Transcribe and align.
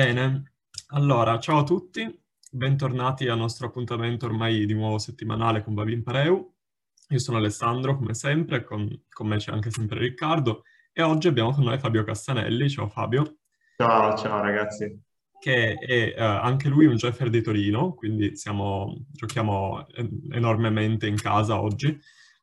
Bene, 0.00 0.54
allora, 0.92 1.38
ciao 1.38 1.58
a 1.58 1.62
tutti, 1.62 2.10
bentornati 2.50 3.28
al 3.28 3.36
nostro 3.36 3.66
appuntamento 3.66 4.24
ormai 4.24 4.64
di 4.64 4.72
nuovo 4.72 4.96
settimanale 4.96 5.62
con 5.62 5.74
Babin 5.74 6.02
Pareu. 6.02 6.54
Io 7.08 7.18
sono 7.18 7.36
Alessandro, 7.36 7.98
come 7.98 8.14
sempre, 8.14 8.64
con, 8.64 8.88
con 9.10 9.26
me 9.26 9.36
c'è 9.36 9.52
anche 9.52 9.70
sempre 9.70 9.98
Riccardo 9.98 10.62
e 10.90 11.02
oggi 11.02 11.28
abbiamo 11.28 11.52
con 11.52 11.64
noi 11.64 11.78
Fabio 11.78 12.02
Castanelli. 12.02 12.70
Ciao 12.70 12.88
Fabio. 12.88 13.40
Ciao, 13.76 14.16
ciao 14.16 14.40
ragazzi. 14.40 14.98
Che 15.38 15.74
è 15.74 16.14
uh, 16.16 16.22
anche 16.46 16.68
lui 16.70 16.86
un 16.86 16.96
Jeffer 16.96 17.28
di 17.28 17.42
Torino, 17.42 17.92
quindi 17.92 18.36
siamo, 18.36 19.04
giochiamo 19.10 19.86
enormemente 20.30 21.08
in 21.08 21.16
casa 21.16 21.60
oggi, 21.60 21.94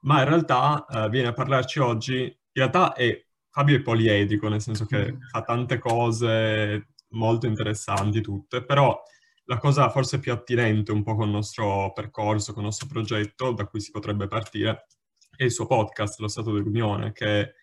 ma 0.02 0.20
in 0.20 0.30
realtà 0.30 0.86
uh, 0.88 1.10
viene 1.10 1.30
a 1.30 1.34
parlarci 1.34 1.80
oggi, 1.80 2.22
in 2.22 2.38
realtà 2.52 2.94
è 2.94 3.20
Fabio 3.50 3.78
è 3.78 3.82
poliedrico, 3.82 4.48
nel 4.48 4.62
senso 4.62 4.86
che 4.86 5.18
fa 5.32 5.42
tante 5.42 5.80
cose, 5.80 6.90
molto 7.18 7.48
interessanti 7.48 8.22
tutte, 8.22 8.64
però 8.64 8.98
la 9.46 9.58
cosa 9.58 9.90
forse 9.90 10.20
più 10.20 10.32
attinente 10.32 10.92
un 10.92 11.04
po' 11.04 11.16
con 11.16 11.28
il 11.28 11.34
nostro 11.34 11.92
percorso, 11.94 12.52
con 12.52 12.62
il 12.62 12.70
nostro 12.70 12.88
progetto, 12.88 13.52
da 13.52 13.66
cui 13.66 13.80
si 13.80 13.92
potrebbe 13.92 14.28
partire, 14.28 14.88
è 15.36 15.44
il 15.44 15.52
suo 15.52 15.68
podcast, 15.68 16.20
Lo 16.20 16.28
Stato 16.28 16.52
dell'Unione, 16.52 17.12
che 17.14 17.54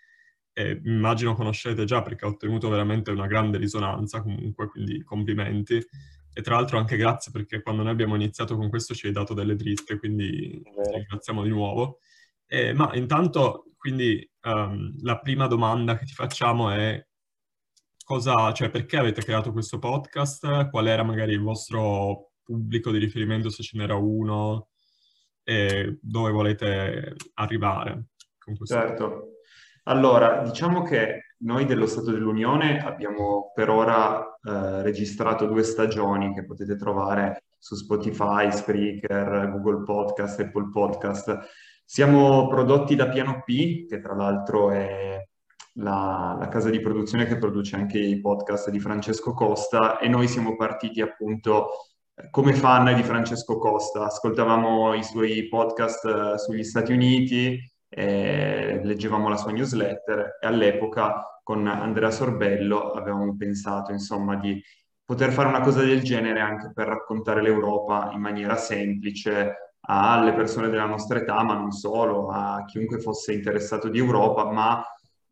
eh, 0.55 0.81
immagino 0.85 1.35
conoscete 1.35 1.85
già 1.85 2.03
perché 2.03 2.25
ha 2.25 2.29
ottenuto 2.29 2.69
veramente 2.69 3.11
una 3.11 3.27
grande 3.27 3.59
risonanza 3.59 4.23
comunque, 4.23 4.69
quindi 4.69 5.03
complimenti. 5.03 5.85
E 6.37 6.43
tra 6.43 6.57
l'altro 6.57 6.79
anche 6.79 6.97
grazie 6.97 7.31
perché 7.31 7.63
quando 7.63 7.83
noi 7.83 7.93
abbiamo 7.93 8.17
iniziato 8.17 8.57
con 8.57 8.69
questo 8.69 8.95
ci 8.95 9.07
hai 9.07 9.13
dato 9.13 9.35
delle 9.35 9.55
dritte, 9.55 9.99
quindi 9.99 10.61
ti 10.63 10.91
ringraziamo 10.93 11.43
di 11.43 11.51
nuovo. 11.51 11.99
Eh, 12.47 12.73
ma 12.73 12.95
intanto, 12.95 13.67
quindi, 13.77 14.29
um, 14.43 14.95
la 15.03 15.19
prima 15.19 15.47
domanda 15.47 15.97
che 15.99 16.05
ti 16.07 16.13
facciamo 16.13 16.71
è 16.71 17.05
cosa, 18.05 18.53
cioè 18.53 18.71
perché 18.71 18.99
avete 18.99 19.23
creato 19.23 19.51
questo 19.51 19.79
podcast? 19.79 20.69
Qual 20.71 20.87
era 20.87 21.03
magari 21.03 21.33
il 21.33 21.41
vostro 21.41 22.33
pubblico 22.45 22.93
di 22.93 22.99
riferimento, 22.99 23.49
se 23.49 23.63
ce 23.63 23.77
n'era 23.79 23.97
uno, 23.97 24.69
e 25.43 25.99
dove 26.01 26.31
volete 26.31 27.17
arrivare 27.35 28.07
con 28.39 28.57
questo 28.57 28.75
Certo. 28.77 29.29
Allora, 29.85 30.43
diciamo 30.43 30.83
che 30.83 31.35
noi 31.39 31.67
dello 31.67 31.87
Stato 31.87 32.11
dell'Unione 32.11 32.79
abbiamo 32.79 33.53
per 33.55 33.69
ora 33.69 34.19
eh, 34.43 34.83
registrato 34.83 35.47
due 35.47 35.63
stagioni 35.63 36.33
che 36.33 36.45
potete 36.45 36.77
trovare 36.77 37.45
su 37.59 37.75
Spotify, 37.75 38.51
Spreaker, 38.51 39.51
Google 39.51 39.83
Podcast, 39.83 40.41
Apple 40.41 40.69
Podcast. 40.71 41.39
Siamo 41.85 42.47
prodotti 42.49 42.95
da 42.95 43.09
Piano 43.09 43.43
P, 43.45 43.87
che 43.87 44.01
tra 44.01 44.15
l'altro 44.15 44.71
è 44.71 45.23
la, 45.75 46.37
la, 46.39 46.49
casa 46.49 46.71
di 46.71 46.81
produzione 46.81 47.27
che 47.27 47.39
produce 47.39 47.77
anche 47.77 47.99
i 47.99 48.21
podcast 48.21 48.71
di 48.71 48.79
Francesco 48.79 49.33
Costa 49.33 49.99
e 49.99 50.09
noi 50.09 50.29
siamo 50.29 50.57
partiti 50.57 51.01
appunto 51.01 51.69
eh, 52.15 52.31
come 52.31 52.55
fan 52.55 52.95
di 52.95 53.03
Francesco 53.03 53.59
Costa. 53.59 54.07
Ascoltavamo 54.07 54.95
i 54.95 55.03
suoi 55.03 55.49
podcast 55.49 56.05
eh, 56.05 56.39
sugli 56.39 56.65
Stati 56.65 56.93
Uniti, 56.93 57.59
eh, 57.89 58.81
leggevamo 58.83 59.29
la 59.29 59.37
sua 59.37 59.53
newsletter 59.53 60.39
e 60.41 60.47
all'epoca 60.47 61.41
con 61.43 61.67
Andrea 61.67 62.11
Sorbello 62.11 62.93
avevamo 62.93 63.37
pensato 63.37 63.93
insomma 63.93 64.37
di 64.37 64.61
poter 65.05 65.31
fare 65.31 65.49
una 65.49 65.61
cosa 65.61 65.83
del 65.83 66.03
genere 66.03 66.41
anche 66.41 66.73
per 66.73 66.87
raccontare 66.87 67.43
l'Europa 67.43 68.11
in 68.13 68.21
maniera 68.21 68.57
semplice 68.57 69.75
alle 69.87 70.33
persone 70.33 70.71
della 70.71 70.87
nostra 70.87 71.19
età, 71.19 71.43
ma 71.43 71.55
non 71.55 71.71
solo, 71.71 72.29
a 72.31 72.65
chiunque 72.65 73.01
fosse 73.01 73.35
interessato 73.35 73.89
di 73.89 73.99
Europa, 73.99 74.51
ma 74.51 74.83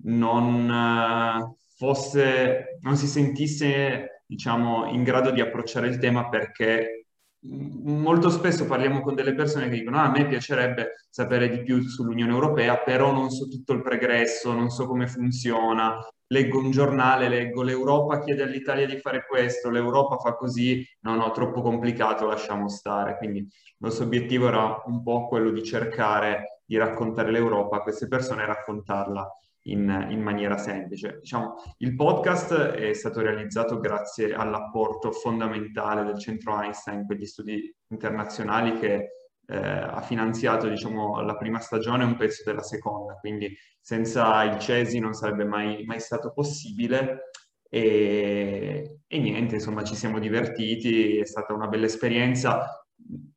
non 0.05 0.70
eh, 0.70 1.56
fosse, 1.77 2.78
non 2.81 2.97
si 2.97 3.06
sentisse, 3.06 4.25
diciamo, 4.27 4.86
in 4.91 5.03
grado 5.03 5.31
di 5.31 5.41
approcciare 5.41 5.89
il 5.89 5.98
tema 5.98 6.28
perché 6.28 7.06
molto 7.45 8.30
spesso 8.30 8.67
parliamo 8.67 9.00
con 9.00 9.14
delle 9.14 9.34
persone 9.34 9.69
che 9.69 9.78
dicono 9.78 9.97
ah, 9.98 10.05
a 10.05 10.11
me 10.11 10.28
piacerebbe 10.28 11.06
sapere 11.11 11.48
di 11.48 11.62
più 11.62 11.80
sull'Unione 11.83 12.33
Europea, 12.33 12.79
però 12.79 13.12
non 13.12 13.30
so 13.30 13.48
tutto 13.48 13.73
il 13.73 13.83
pregresso, 13.83 14.52
non 14.52 14.70
so 14.70 14.86
come 14.86 15.08
funziona, 15.08 15.98
leggo 16.29 16.58
un 16.58 16.70
giornale, 16.70 17.29
leggo 17.29 17.62
l'Europa 17.62 18.20
chiede 18.20 18.42
all'Italia 18.42 18.86
di 18.86 18.98
fare 18.98 19.27
questo, 19.27 19.70
l'Europa 19.70 20.18
fa 20.18 20.35
così, 20.35 20.86
no, 21.01 21.14
no, 21.17 21.30
troppo 21.33 21.62
complicato, 21.62 22.27
lasciamo 22.27 22.68
stare. 22.68 23.17
Quindi 23.18 23.39
il 23.41 23.48
nostro 23.79 24.05
obiettivo 24.05 24.48
era 24.48 24.83
un 24.86 25.02
po' 25.02 25.27
quello 25.29 25.51
di 25.51 25.62
cercare 25.64 26.61
di 26.64 26.77
raccontare 26.77 27.30
l'Europa 27.30 27.79
a 27.79 27.83
queste 27.83 28.07
persone 28.08 28.42
e 28.42 28.46
raccontarla 28.46 29.29
in, 29.64 30.08
in, 30.11 30.20
maniera 30.20 30.56
semplice. 30.56 31.18
Diciamo, 31.20 31.55
il 31.78 31.95
podcast 31.95 32.52
è 32.52 32.92
stato 32.95 33.20
realizzato 33.20 33.78
grazie 33.78 34.34
all'apporto 34.34 35.12
fondamentale 35.12 36.05
del 36.05 36.18
centro 36.18 36.61
Einstein 36.61 37.06
per 37.06 37.17
gli 37.17 37.27
studi 37.27 37.73
internazionali 37.89 38.78
che 38.78 39.08
eh, 39.46 39.56
ha 39.56 40.00
finanziato 40.00 40.68
diciamo, 40.68 41.20
la 41.20 41.36
prima 41.36 41.58
stagione 41.58 42.02
e 42.02 42.06
un 42.06 42.17
pezzo 42.17 42.42
della 42.45 42.62
seconda, 42.62 43.14
quindi 43.14 43.55
senza 43.80 44.42
il 44.45 44.58
CESI 44.58 44.98
non 44.98 45.12
sarebbe 45.12 45.45
mai, 45.45 45.84
mai 45.84 46.00
stato 46.00 46.33
possibile. 46.33 47.30
E, 47.68 48.98
e 49.06 49.18
niente, 49.18 49.55
insomma, 49.55 49.83
ci 49.83 49.94
siamo 49.94 50.18
divertiti, 50.18 51.18
è 51.18 51.24
stata 51.24 51.55
una 51.55 51.68
bella 51.68 51.86
esperienza. 51.86 52.84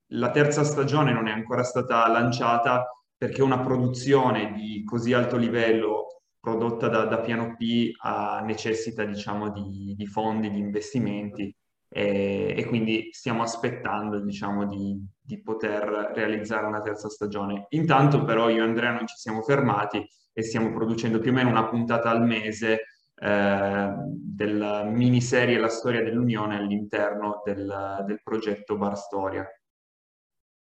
La 0.09 0.29
terza 0.31 0.63
stagione 0.63 1.13
non 1.13 1.27
è 1.27 1.31
ancora 1.31 1.63
stata 1.63 2.07
lanciata 2.09 2.89
perché 3.17 3.41
una 3.41 3.59
produzione 3.59 4.51
di 4.51 4.83
così 4.83 5.13
alto 5.13 5.37
livello 5.37 6.14
prodotta 6.45 6.87
da, 6.89 7.05
da 7.05 7.17
piano 7.21 7.55
P 7.57 7.91
a, 8.03 8.39
necessita 8.45 9.03
diciamo 9.03 9.49
di, 9.49 9.95
di, 9.97 10.05
fondi, 10.05 10.51
di 10.51 10.59
investimenti 10.59 11.53
e, 11.89 12.53
e 12.55 12.65
quindi 12.67 13.09
stiamo 13.11 13.41
aspettando 13.41 14.19
diciamo 14.19 14.67
di, 14.67 15.03
di, 15.19 15.41
poter 15.41 16.11
realizzare 16.13 16.67
una 16.67 16.81
terza 16.81 17.09
stagione. 17.09 17.65
Intanto 17.69 18.23
però 18.23 18.49
io 18.49 18.63
e 18.63 18.67
Andrea 18.67 18.91
non 18.91 19.07
ci 19.07 19.15
siamo 19.15 19.41
fermati 19.41 20.07
e 20.31 20.43
stiamo 20.43 20.71
producendo 20.71 21.17
più 21.17 21.31
o 21.31 21.33
meno 21.33 21.49
una 21.49 21.67
puntata 21.67 22.11
al 22.11 22.21
mese 22.21 22.81
eh, 23.15 23.93
della 23.97 24.83
miniserie 24.83 25.57
La 25.57 25.69
storia 25.69 26.03
dell'Unione 26.03 26.57
all'interno 26.57 27.41
del, 27.43 28.03
del 28.05 28.21
progetto 28.21 28.77
Bar 28.77 28.95
Storia. 28.95 29.43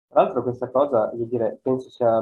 Tra 0.08 0.22
l'altro 0.22 0.44
questa 0.44 0.70
cosa, 0.70 1.10
dire, 1.16 1.58
penso 1.64 1.90
sia 1.90 2.20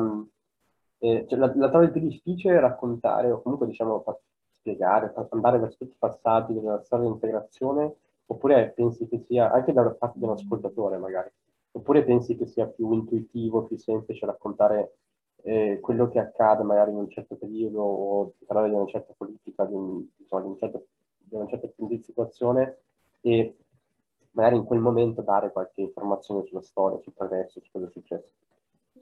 cioè, 1.28 1.40
la, 1.40 1.52
la 1.56 1.70
trovo 1.70 1.90
più 1.90 2.02
difficile 2.02 2.60
raccontare 2.60 3.32
o 3.32 3.42
comunque 3.42 3.68
diciamo 3.68 4.04
spiegare, 4.52 5.14
andare 5.30 5.58
verso 5.58 5.78
tutti 5.78 5.94
i 5.94 5.98
passaggi 5.98 6.54
della 6.54 6.82
storia 6.84 7.06
di 7.08 7.12
integrazione 7.14 7.96
oppure 8.28 8.72
pensi 8.76 9.08
che 9.08 9.20
sia, 9.28 9.52
anche 9.52 9.74
da 9.74 9.90
parte 9.92 10.20
di 10.20 10.26
un 10.26 10.32
ascoltatore 10.32 10.98
magari, 10.98 11.30
oppure 11.72 12.04
pensi 12.04 12.38
che 12.38 12.46
sia 12.46 12.68
più 12.68 12.92
intuitivo, 12.94 13.66
più 13.66 13.78
semplice 13.78 14.26
raccontare 14.26 14.96
eh, 15.44 15.80
quello 15.82 16.08
che 16.08 16.20
accade 16.20 16.64
magari 16.64 16.92
in 16.92 16.98
un 16.98 17.10
certo 17.10 17.36
periodo 17.36 17.82
o 17.82 18.34
parlare 18.46 18.70
di 18.70 18.76
una 18.76 18.86
certa 18.86 19.14
politica, 19.18 19.66
di, 19.66 19.74
un, 19.74 20.06
insomma, 20.18 20.44
di, 20.44 20.48
un 20.48 20.58
certo, 20.58 20.86
di 21.18 21.36
una 21.36 21.48
certa 21.48 21.68
situazione 22.02 22.78
e 23.22 23.58
magari 24.32 24.56
in 24.56 24.64
quel 24.64 24.80
momento 24.80 25.22
dare 25.22 25.52
qualche 25.52 25.82
informazione 25.82 26.46
sulla 26.46 26.62
storia, 26.62 27.00
sul 27.00 27.14
progresso, 27.14 27.60
su 27.60 27.70
cosa 27.72 27.88
è 27.88 27.90
successo. 27.90 28.34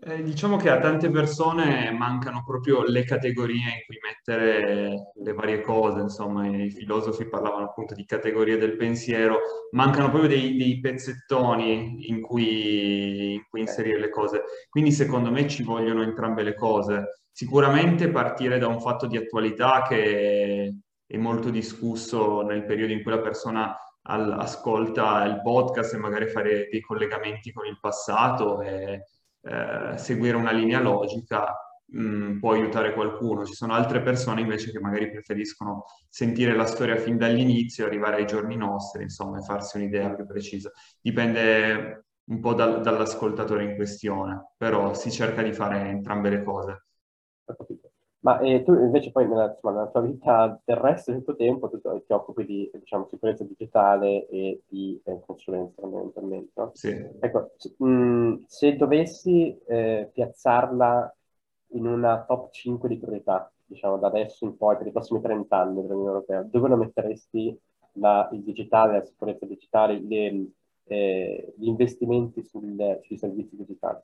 Eh, 0.02 0.24
diciamo 0.24 0.56
che 0.56 0.70
a 0.70 0.80
tante 0.80 1.10
persone 1.10 1.92
mancano 1.92 2.42
proprio 2.46 2.84
le 2.84 3.04
categorie 3.04 3.58
in 3.58 3.84
cui 3.86 3.98
mettere 4.02 5.12
le 5.14 5.34
varie 5.34 5.60
cose, 5.60 6.00
insomma, 6.00 6.48
i 6.48 6.70
filosofi 6.70 7.28
parlavano 7.28 7.66
appunto 7.66 7.96
di 7.96 8.06
categorie 8.06 8.58
del 8.58 8.78
pensiero, 8.78 9.40
mancano 9.72 10.10
proprio 10.10 10.30
dei, 10.30 10.56
dei 10.56 10.80
pezzettoni 10.80 12.08
in 12.08 12.22
cui, 12.22 13.34
in 13.34 13.44
cui, 13.50 13.60
inserire 13.60 14.00
le 14.00 14.10
cose. 14.10 14.44
Quindi 14.70 14.94
secondo 14.94 15.32
me 15.32 15.50
ci 15.50 15.64
vogliono 15.64 16.02
entrambe 16.02 16.44
le 16.44 16.56
cose. 16.56 17.26
Sicuramente 17.30 18.10
partire 18.10 18.58
da 18.58 18.68
un 18.68 18.80
fatto 18.80 19.06
di 19.06 19.18
attualità 19.18 19.82
che 19.86 20.76
è 21.06 21.18
molto 21.18 21.50
discusso 21.50 22.42
nel 22.42 22.64
periodo 22.64 22.94
in 22.94 23.04
cui 23.04 23.12
la 23.12 23.20
persona 23.20 23.76
ascolta 24.04 25.26
il 25.26 25.42
podcast 25.42 25.94
e 25.94 25.98
magari 25.98 26.28
fare 26.28 26.70
dei 26.72 26.80
collegamenti 26.80 27.52
con 27.52 27.66
il 27.66 27.78
passato. 27.82 28.62
E, 28.62 29.04
eh, 29.42 29.98
seguire 29.98 30.36
una 30.36 30.52
linea 30.52 30.80
logica 30.80 31.56
mh, 31.86 32.02
mm, 32.02 32.40
può 32.40 32.54
aiutare 32.54 32.94
qualcuno. 32.94 33.46
Ci 33.46 33.54
sono 33.54 33.74
altre 33.74 34.02
persone 34.02 34.42
invece 34.42 34.72
che 34.72 34.80
magari 34.80 35.10
preferiscono 35.12 35.86
sentire 36.08 36.56
la 36.56 36.66
storia 36.66 36.98
fin 36.98 37.18
dall'inizio, 37.18 37.86
arrivare 37.86 38.18
ai 38.18 38.26
giorni 38.26 38.56
nostri, 38.56 39.04
insomma, 39.04 39.40
e 39.40 39.44
farsi 39.44 39.78
un'idea 39.78 40.14
più 40.14 40.26
precisa. 40.26 40.72
Dipende 41.02 42.06
un 42.26 42.40
po' 42.40 42.54
dal, 42.54 42.82
dall'ascoltatore 42.82 43.64
in 43.64 43.76
questione, 43.76 44.54
però 44.58 44.94
si 44.94 45.12
cerca 45.12 45.42
di 45.42 45.54
fare 45.54 45.90
entrambe 45.90 46.30
le 46.30 46.44
cose. 46.44 46.84
Ma 48.22 48.40
eh, 48.40 48.64
tu 48.64 48.74
invece 48.74 49.12
poi 49.12 49.28
nella, 49.28 49.50
insomma, 49.50 49.76
nella, 49.76 49.88
tua 49.88 50.02
vita 50.02 50.60
terrestre, 50.66 51.14
del 51.14 51.24
tuo 51.24 51.36
tempo, 51.36 51.70
tu 51.70 51.80
ti 51.80 52.12
occupi 52.12 52.46
di 52.46 52.70
diciamo, 52.74 53.08
sicurezza 53.10 53.46
digitale 53.46 54.28
e 54.28 54.62
di 54.68 55.00
eh, 55.06 55.22
consulenza 55.26 55.82
fondamentalmente, 55.82 56.52
no? 56.56 56.72
Sì. 56.74 56.90
Ecco, 57.20 57.52
mh, 57.78 57.88
mm, 57.88 58.36
se 58.46 58.76
dovessi 58.76 59.58
eh, 59.66 60.10
piazzarla 60.12 61.16
in 61.74 61.86
una 61.86 62.26
top 62.26 62.52
5 62.52 62.90
di 62.90 62.98
priorità, 62.98 63.50
diciamo 63.66 63.98
da 63.98 64.08
adesso 64.08 64.44
in 64.44 64.58
poi, 64.58 64.76
per 64.76 64.88
i 64.88 64.92
prossimi 64.92 65.22
30 65.22 65.58
anni 65.58 65.82
dell'Unione 65.82 66.10
Europea, 66.10 66.42
dove 66.42 66.68
la 66.68 66.76
metteresti 66.76 67.58
la, 67.94 68.28
il 68.34 68.44
digitale, 68.44 68.98
la 68.98 69.06
sicurezza 69.06 69.46
digitale, 69.46 70.00
le, 70.02 70.46
eh, 70.86 71.54
gli 71.56 71.68
investimenti 71.68 72.44
sul, 72.44 73.00
sui 73.04 73.18
servizi 73.18 73.56
digitali? 73.56 74.00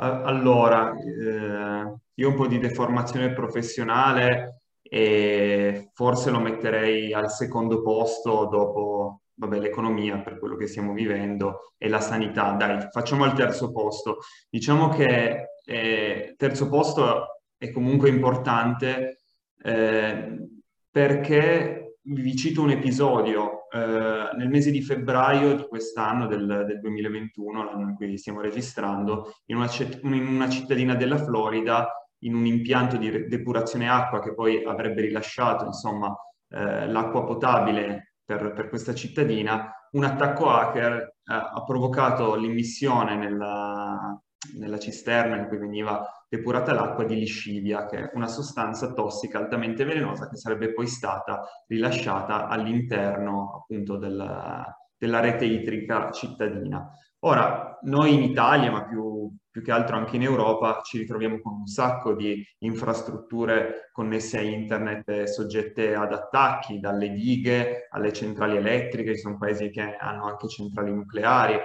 Allora, 0.00 0.92
eh, 0.96 1.94
io 2.14 2.28
un 2.28 2.34
po' 2.36 2.46
di 2.46 2.58
deformazione 2.58 3.32
professionale 3.32 4.62
e 4.80 5.90
forse 5.92 6.30
lo 6.30 6.38
metterei 6.38 7.12
al 7.12 7.30
secondo 7.30 7.82
posto 7.82 8.46
dopo 8.46 9.22
vabbè, 9.34 9.58
l'economia 9.58 10.18
per 10.20 10.38
quello 10.38 10.56
che 10.56 10.68
stiamo 10.68 10.92
vivendo 10.92 11.72
e 11.76 11.88
la 11.88 12.00
sanità. 12.00 12.52
Dai, 12.52 12.88
facciamo 12.92 13.24
al 13.24 13.34
terzo 13.34 13.72
posto. 13.72 14.18
Diciamo 14.48 14.88
che 14.88 15.54
eh, 15.64 16.34
terzo 16.36 16.68
posto 16.68 17.42
è 17.56 17.72
comunque 17.72 18.08
importante 18.08 19.22
eh, 19.60 20.48
perché 20.90 21.96
vi 22.02 22.36
cito 22.36 22.62
un 22.62 22.70
episodio. 22.70 23.57
Eh, 23.70 24.36
nel 24.36 24.48
mese 24.48 24.70
di 24.70 24.82
febbraio 24.82 25.54
di 25.54 25.66
quest'anno, 25.66 26.26
del, 26.26 26.64
del 26.66 26.80
2021, 26.80 27.64
l'anno 27.64 27.88
in 27.88 27.94
cui 27.94 28.16
stiamo 28.16 28.40
registrando, 28.40 29.34
in 29.46 29.56
una, 29.56 29.68
in 30.02 30.26
una 30.26 30.48
cittadina 30.48 30.94
della 30.94 31.18
Florida, 31.18 31.88
in 32.22 32.34
un 32.34 32.46
impianto 32.46 32.96
di 32.96 33.28
depurazione 33.28 33.88
acqua 33.88 34.20
che 34.20 34.34
poi 34.34 34.64
avrebbe 34.64 35.02
rilasciato 35.02 35.66
insomma, 35.66 36.14
eh, 36.48 36.88
l'acqua 36.88 37.24
potabile 37.24 38.14
per, 38.24 38.52
per, 38.52 38.68
questa 38.68 38.94
cittadina, 38.94 39.70
un 39.92 40.04
attacco 40.04 40.50
hacker 40.50 40.94
eh, 40.94 41.12
ha 41.24 41.62
provocato 41.64 42.34
l'immissione 42.36 43.16
nella, 43.16 44.20
nella 44.56 44.78
cisterna 44.78 45.36
in 45.36 45.48
cui 45.48 45.58
veniva 45.58 46.06
depurata 46.28 46.72
l'acqua 46.72 47.04
di 47.04 47.16
liscivia, 47.16 47.86
che 47.86 47.98
è 47.98 48.10
una 48.14 48.28
sostanza 48.28 48.92
tossica 48.92 49.38
altamente 49.38 49.84
velenosa 49.84 50.28
che 50.28 50.36
sarebbe 50.36 50.72
poi 50.72 50.86
stata 50.86 51.42
rilasciata 51.66 52.46
all'interno 52.46 53.62
appunto 53.62 53.96
della, 53.96 54.64
della 54.96 55.20
rete 55.20 55.44
idrica 55.44 56.10
cittadina. 56.10 56.88
Ora, 57.20 57.78
noi 57.82 58.14
in 58.14 58.22
Italia, 58.22 58.70
ma 58.70 58.86
più, 58.86 59.28
più, 59.50 59.60
che 59.60 59.72
altro 59.72 59.96
anche 59.96 60.14
in 60.14 60.22
Europa, 60.22 60.82
ci 60.84 60.98
ritroviamo 60.98 61.40
con 61.40 61.54
un 61.54 61.66
sacco 61.66 62.14
di 62.14 62.44
infrastrutture 62.58 63.88
connesse 63.90 64.38
a 64.38 64.42
internet 64.42 65.24
soggette 65.24 65.96
ad 65.96 66.12
attacchi, 66.12 66.78
dalle 66.78 67.10
dighe 67.10 67.88
alle 67.90 68.12
centrali 68.12 68.56
elettriche, 68.56 69.14
ci 69.14 69.22
sono 69.22 69.36
paesi 69.36 69.70
che 69.70 69.96
hanno 69.96 70.26
anche 70.26 70.46
centrali 70.46 70.92
nucleari. 70.92 71.58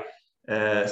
Eh, 0.45 0.85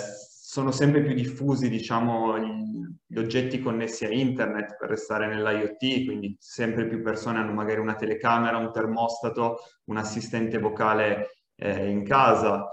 sono 0.52 0.72
sempre 0.72 1.02
più 1.02 1.14
diffusi, 1.14 1.70
diciamo, 1.70 2.38
gli, 2.38 3.18
oggetti 3.18 3.62
connessi 3.62 4.04
a 4.04 4.10
internet 4.10 4.76
per 4.78 4.90
restare 4.90 5.26
nell'IoT, 5.26 6.04
quindi 6.04 6.36
sempre 6.42 6.86
più 6.88 7.02
persone 7.02 7.40
hanno 7.40 7.54
magari 7.54 7.80
una 7.80 7.96
telecamera, 7.96 8.58
un 8.58 8.70
termostato, 8.74 9.60
un 9.86 9.96
assistente 9.96 10.60
vocale 10.60 11.46
eh, 11.56 11.90
in 11.90 12.04
casa. 12.04 12.68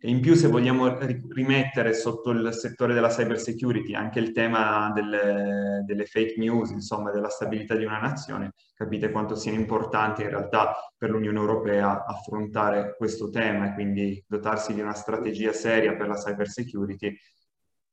In 0.00 0.20
più, 0.20 0.34
se 0.34 0.48
vogliamo 0.48 0.98
rimettere 1.28 1.92
sotto 1.94 2.30
il 2.30 2.52
settore 2.52 2.94
della 2.94 3.08
cyber 3.08 3.38
security 3.38 3.94
anche 3.94 4.18
il 4.18 4.32
tema 4.32 4.90
delle, 4.92 5.82
delle, 5.86 6.06
fake 6.06 6.34
news, 6.38 6.70
insomma, 6.70 7.10
della 7.10 7.28
stabilità 7.28 7.76
di 7.76 7.84
una 7.84 8.00
nazione, 8.00 8.52
capite 8.74 9.10
quanto 9.10 9.36
sia 9.36 9.52
importante 9.52 10.22
in 10.22 10.30
realtà 10.30 10.74
per 10.96 11.10
l'Unione 11.10 11.38
Europea 11.38 12.04
affrontare 12.04 12.96
questo 12.96 13.30
tema 13.30 13.70
e 13.70 13.74
quindi 13.74 14.24
dotarsi 14.26 14.74
di 14.74 14.80
una 14.80 14.94
strategia 14.94 15.52
seria 15.52 15.94
per 15.94 16.08
la 16.08 16.16
cyber 16.16 16.48
security 16.48 17.16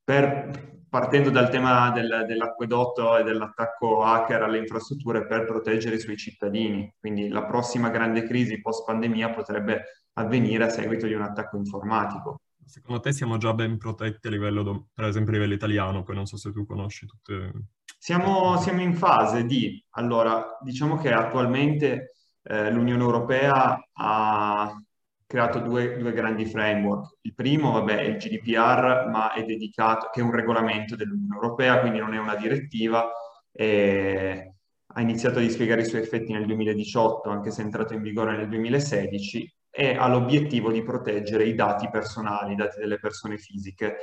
per, 0.10 0.81
partendo 0.90 1.30
dal 1.30 1.51
tema 1.51 1.92
del, 1.92 2.25
dell'acquedotto 2.28 3.16
e 3.18 3.24
dell'attacco 3.24 4.01
hacker 4.01 4.42
alle 4.42 4.57
infrastrutture 4.57 5.28
per 5.28 5.46
proteggere 5.46 5.98
i 5.98 6.00
suoi 6.00 6.18
cittadini. 6.18 6.92
Quindi 7.00 7.28
la 7.30 7.46
prossima 7.46 7.90
grande 7.90 8.24
crisi 8.24 8.60
post 8.60 8.86
pandemia 8.86 9.30
potrebbe 9.30 10.07
avvenire 10.19 10.66
a 10.66 10.69
seguito 10.69 11.07
di 11.07 11.13
un 11.13 11.21
attacco 11.21 11.57
informatico. 11.57 12.42
Secondo 12.66 13.01
te 13.01 13.12
siamo 13.12 13.38
già 13.38 13.54
ben 13.54 13.77
protetti 13.77 14.27
a 14.27 14.30
livello, 14.30 14.89
per 14.94 15.06
esempio 15.06 15.31
a 15.31 15.36
livello 15.36 15.56
italiano? 15.56 16.04
Poi 16.04 16.16
non 16.16 16.25
so 16.25 16.38
se 16.38 16.51
tu 16.51 16.66
conosci 16.66 17.06
tutte... 17.07 17.51
Siamo, 17.98 18.57
siamo 18.57 18.81
in 18.81 18.94
fase 18.94 19.45
di... 19.45 19.83
Allora, 19.92 20.57
diciamo 20.62 20.98
che 20.98 21.12
attualmente 21.12 22.13
eh, 22.44 22.71
l'Unione 22.71 23.01
Europea 23.01 23.80
ha 23.94 24.83
creato 25.25 25.60
due, 25.60 25.98
due, 25.98 26.12
grandi 26.12 26.45
framework. 26.45 27.18
Il 27.22 27.33
primo, 27.33 27.72
vabbè, 27.72 27.98
è 27.98 28.04
il 28.04 28.18
GDPR, 28.18 29.10
ma 29.12 29.33
è 29.33 29.44
dedicato, 29.44 30.10
che 30.12 30.22
è 30.22 30.24
un 30.24 30.31
regolamento 30.31 30.95
dell'Unione 30.95 31.36
Europea, 31.36 31.80
quindi 31.80 32.00
non 32.00 32.13
è 32.13 32.18
una 32.18 32.36
direttiva, 32.36 33.12
e 33.51 34.54
ha 34.86 35.01
iniziato 35.01 35.39
a 35.39 35.42
dispiegare 35.42 35.81
i 35.81 35.86
suoi 35.86 36.01
effetti 36.01 36.33
nel 36.33 36.45
2018, 36.45 37.30
anche 37.30 37.51
se 37.51 37.62
è 37.62 37.65
entrato 37.65 37.94
in 37.94 38.01
vigore 38.01 38.36
nel 38.36 38.50
2016, 38.50 39.54
e 39.79 39.95
ha 39.95 40.09
l'obiettivo 40.09 40.73
di 40.73 40.83
proteggere 40.83 41.45
i 41.45 41.55
dati 41.55 41.87
personali, 41.89 42.51
i 42.51 42.57
dati 42.57 42.81
delle 42.81 42.99
persone 42.99 43.37
fisiche. 43.37 43.95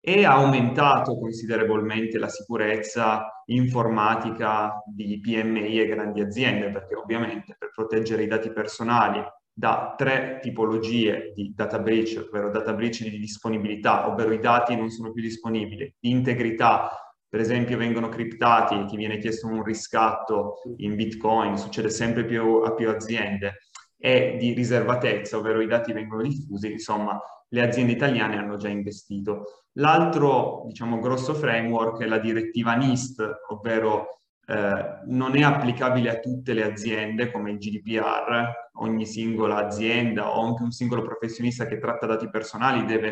E 0.00 0.24
ha 0.24 0.32
aumentato 0.32 1.18
considerevolmente 1.18 2.16
la 2.16 2.30
sicurezza 2.30 3.42
informatica 3.48 4.82
di 4.86 5.20
PMI 5.20 5.80
e 5.80 5.86
grandi 5.86 6.22
aziende, 6.22 6.70
perché 6.70 6.94
ovviamente 6.94 7.54
per 7.58 7.72
proteggere 7.74 8.22
i 8.22 8.26
dati 8.26 8.50
personali 8.52 9.22
da 9.52 9.94
tre 9.98 10.38
tipologie 10.40 11.32
di 11.34 11.52
data 11.54 11.78
breach, 11.78 12.24
ovvero 12.26 12.50
data 12.50 12.72
breach 12.72 13.02
di 13.02 13.18
disponibilità, 13.18 14.08
ovvero 14.08 14.32
i 14.32 14.40
dati 14.40 14.74
non 14.74 14.88
sono 14.88 15.12
più 15.12 15.20
disponibili, 15.20 15.94
di 16.00 16.08
integrità, 16.08 16.88
per 17.28 17.40
esempio 17.40 17.76
vengono 17.76 18.08
criptati 18.08 18.84
ti 18.86 18.96
viene 18.96 19.18
chiesto 19.18 19.46
un 19.46 19.62
riscatto 19.62 20.60
in 20.78 20.96
bitcoin, 20.96 21.56
succede 21.56 21.90
sempre 21.90 22.24
più 22.24 22.62
a 22.64 22.74
più 22.74 22.88
aziende, 22.88 23.58
e 24.04 24.34
di 24.36 24.52
riservatezza, 24.52 25.36
ovvero 25.36 25.60
i 25.60 25.68
dati 25.68 25.92
vengono 25.92 26.22
diffusi, 26.22 26.72
insomma 26.72 27.22
le 27.50 27.62
aziende 27.62 27.92
italiane 27.92 28.36
hanno 28.36 28.56
già 28.56 28.66
investito. 28.66 29.44
L'altro, 29.74 30.64
diciamo, 30.66 30.98
grosso 30.98 31.34
framework 31.34 32.02
è 32.02 32.06
la 32.06 32.18
direttiva 32.18 32.74
NIST, 32.74 33.22
ovvero 33.50 34.18
eh, 34.44 35.02
non 35.06 35.36
è 35.36 35.42
applicabile 35.42 36.10
a 36.10 36.18
tutte 36.18 36.52
le 36.52 36.64
aziende 36.64 37.30
come 37.30 37.52
il 37.52 37.58
GDPR, 37.58 38.70
ogni 38.80 39.06
singola 39.06 39.64
azienda 39.66 40.36
o 40.36 40.46
anche 40.46 40.64
un 40.64 40.72
singolo 40.72 41.02
professionista 41.02 41.66
che 41.66 41.78
tratta 41.78 42.04
dati 42.06 42.28
personali 42.28 42.84
deve 42.84 43.08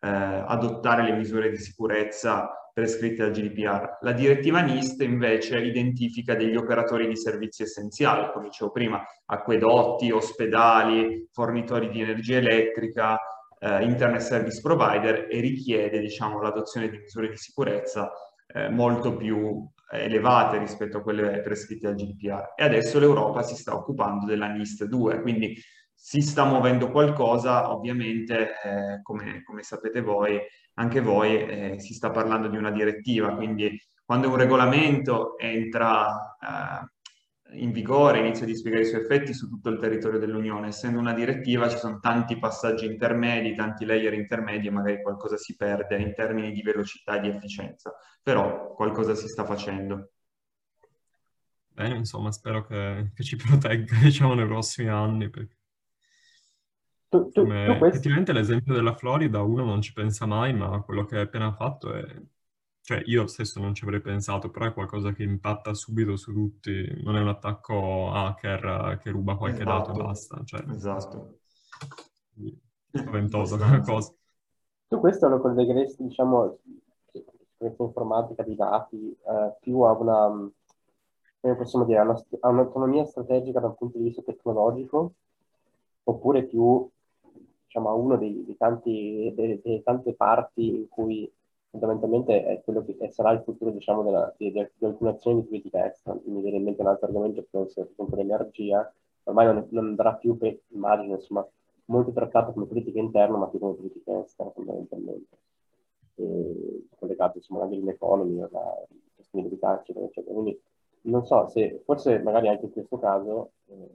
eh, 0.00 0.08
adottare 0.08 1.02
le 1.02 1.12
misure 1.12 1.50
di 1.50 1.58
sicurezza 1.58 2.69
prescritte 2.80 3.22
dal 3.22 3.32
GDPR. 3.32 3.98
La 4.00 4.12
direttiva 4.12 4.62
NIST 4.62 5.02
invece 5.02 5.60
identifica 5.60 6.34
degli 6.34 6.56
operatori 6.56 7.06
di 7.06 7.16
servizi 7.16 7.62
essenziali, 7.62 8.30
come 8.32 8.46
dicevo 8.46 8.70
prima, 8.70 9.04
acquedotti, 9.26 10.10
ospedali, 10.10 11.28
fornitori 11.30 11.90
di 11.90 12.00
energia 12.00 12.38
elettrica, 12.38 13.18
eh, 13.58 13.84
internet 13.84 14.22
service 14.22 14.62
provider 14.62 15.26
e 15.28 15.40
richiede 15.40 16.00
diciamo, 16.00 16.40
l'adozione 16.40 16.88
di 16.88 16.96
misure 16.96 17.28
di 17.28 17.36
sicurezza 17.36 18.10
eh, 18.46 18.70
molto 18.70 19.14
più 19.14 19.68
elevate 19.92 20.56
rispetto 20.56 20.98
a 20.98 21.02
quelle 21.02 21.42
prescritte 21.42 21.86
dal 21.86 21.96
GDPR. 21.96 22.54
E 22.56 22.64
adesso 22.64 22.98
l'Europa 22.98 23.42
si 23.42 23.56
sta 23.56 23.74
occupando 23.74 24.24
della 24.24 24.46
NIST 24.46 24.84
2, 24.84 25.20
quindi 25.20 25.54
si 26.02 26.22
sta 26.22 26.46
muovendo 26.46 26.90
qualcosa, 26.90 27.70
ovviamente, 27.70 28.54
eh, 28.64 29.02
come, 29.02 29.42
come, 29.44 29.62
sapete 29.62 30.00
voi, 30.00 30.40
anche 30.80 31.00
voi, 31.00 31.36
eh, 31.36 31.80
si 31.80 31.94
sta 31.94 32.10
parlando 32.10 32.48
di 32.48 32.56
una 32.56 32.70
direttiva, 32.70 33.34
quindi 33.34 33.80
quando 34.04 34.28
un 34.28 34.36
regolamento 34.36 35.38
entra 35.38 36.36
eh, 36.40 37.58
in 37.60 37.72
vigore, 37.72 38.18
inizia 38.18 38.44
a 38.44 38.48
dispiegare 38.48 38.82
i 38.82 38.86
suoi 38.86 39.02
effetti 39.02 39.34
su 39.34 39.48
tutto 39.48 39.68
il 39.70 39.78
territorio 39.78 40.18
dell'Unione, 40.18 40.68
essendo 40.68 40.98
una 40.98 41.12
direttiva 41.12 41.68
ci 41.68 41.78
sono 41.78 41.98
tanti 42.00 42.38
passaggi 42.38 42.86
intermedi, 42.86 43.54
tanti 43.54 43.84
layer 43.84 44.14
intermedi 44.14 44.68
e 44.68 44.70
magari 44.70 45.02
qualcosa 45.02 45.36
si 45.36 45.56
perde 45.56 45.96
in 45.98 46.14
termini 46.14 46.52
di 46.52 46.62
velocità 46.62 47.16
e 47.16 47.20
di 47.20 47.28
efficienza 47.28 47.92
però 48.22 48.74
qualcosa 48.74 49.14
si 49.14 49.28
sta 49.28 49.44
facendo. 49.44 50.12
Bene, 51.68 51.96
insomma, 51.96 52.30
spero 52.30 52.66
che, 52.66 53.10
che 53.14 53.22
ci 53.22 53.36
protegga, 53.36 53.96
diciamo, 54.02 54.34
nei 54.34 54.46
prossimi 54.46 54.88
anni. 54.88 55.30
Perché... 55.30 55.56
Tu, 57.10 57.28
tu, 57.30 57.42
Come, 57.42 57.76
tu 57.76 57.84
effettivamente 57.86 58.32
l'esempio 58.32 58.72
della 58.72 58.94
Florida 58.94 59.42
uno 59.42 59.64
non 59.64 59.80
ci 59.80 59.92
pensa 59.92 60.26
mai, 60.26 60.54
ma 60.54 60.80
quello 60.82 61.04
che 61.04 61.16
hai 61.16 61.22
appena 61.22 61.52
fatto 61.52 61.92
è... 61.92 62.04
Cioè, 62.82 63.02
io 63.06 63.26
stesso 63.26 63.60
non 63.60 63.74
ci 63.74 63.84
avrei 63.84 64.00
pensato, 64.00 64.48
però 64.48 64.66
è 64.66 64.72
quacosa 64.72 65.12
che 65.12 65.24
impatta 65.24 65.74
subito 65.74 66.16
su 66.16 66.32
tutti. 66.32 67.02
Non 67.02 67.16
è 67.16 67.20
un 67.20 67.28
attacco 67.28 68.10
hacker 68.12 68.98
che 69.02 69.10
ruba 69.10 69.36
qualche 69.36 69.62
esatto. 69.62 69.92
dato 69.92 70.00
e 70.00 70.02
basta. 70.02 70.40
Cioè, 70.44 70.64
esatto. 70.70 71.38
Spaventosa 72.92 73.58
come 73.58 73.80
cosa. 73.80 74.14
Tu 74.88 74.98
questo 74.98 75.28
lo 75.28 75.40
collegheresti, 75.40 76.04
diciamo, 76.04 76.58
sicurezza 77.60 77.82
informatica 77.82 78.42
di 78.42 78.54
dati 78.56 79.10
eh, 79.10 79.56
più 79.60 79.80
a 79.80 79.92
una, 79.92 80.50
come 81.40 81.56
possiamo 81.56 81.84
dire, 81.84 81.98
a, 81.98 82.48
un'autonomia 82.48 83.04
strategica 83.04 83.60
dal 83.60 83.76
punto 83.76 83.98
di 83.98 84.04
vista 84.04 84.22
tecnologico, 84.22 85.14
oppure 86.04 86.44
più 86.44 86.88
diciamo, 87.70 87.88
a 87.88 87.94
uno 87.94 88.16
dei, 88.16 88.56
tanti, 88.58 89.32
delle, 89.36 89.82
tante 89.84 90.14
parti 90.14 90.74
in 90.74 90.88
cui 90.88 91.32
fondamentalmente 91.70 92.44
è 92.44 92.60
quello 92.62 92.84
che 92.84 93.10
sarà 93.10 93.30
il 93.30 93.42
futuro 93.42 93.70
diciamo, 93.70 94.02
della, 94.02 94.34
di, 94.36 94.50
di, 94.50 94.68
di 94.76 94.84
alcune 94.84 95.10
azioni 95.10 95.40
di 95.40 95.46
politica 95.46 95.86
estera. 95.86 96.18
Mi 96.24 96.40
viene 96.40 96.56
in 96.56 96.64
mente 96.64 96.82
un 96.82 96.88
altro 96.88 97.06
argomento 97.06 97.46
che 97.48 97.58
è 97.58 97.80
appunto 97.80 98.16
l'energia, 98.16 98.92
ormai 99.22 99.46
non, 99.46 99.66
non 99.70 99.86
andrà 99.86 100.14
più, 100.14 100.36
per, 100.36 100.58
immagino, 100.68 101.14
insomma, 101.14 101.46
molto 101.84 102.10
trattato 102.10 102.52
come 102.52 102.66
politica 102.66 102.98
interna, 102.98 103.36
ma 103.36 103.46
più 103.46 103.60
come 103.60 103.74
politica 103.74 104.18
estera 104.24 104.50
fondamentalmente, 104.50 105.38
e, 106.16 106.86
collegato 106.98 107.38
insomma 107.38 107.60
alla 107.60 107.70
green 107.70 107.88
economy, 107.88 108.40
alla 108.40 108.84
sostenibilità, 109.14 109.78
eccetera, 109.78 110.06
eccetera. 110.06 110.34
Quindi 110.34 110.60
non 111.02 111.24
so 111.24 111.46
se 111.48 111.80
forse 111.84 112.18
magari 112.18 112.48
anche 112.48 112.64
in 112.66 112.72
questo 112.72 112.98
caso 112.98 113.52
eh, 113.66 113.94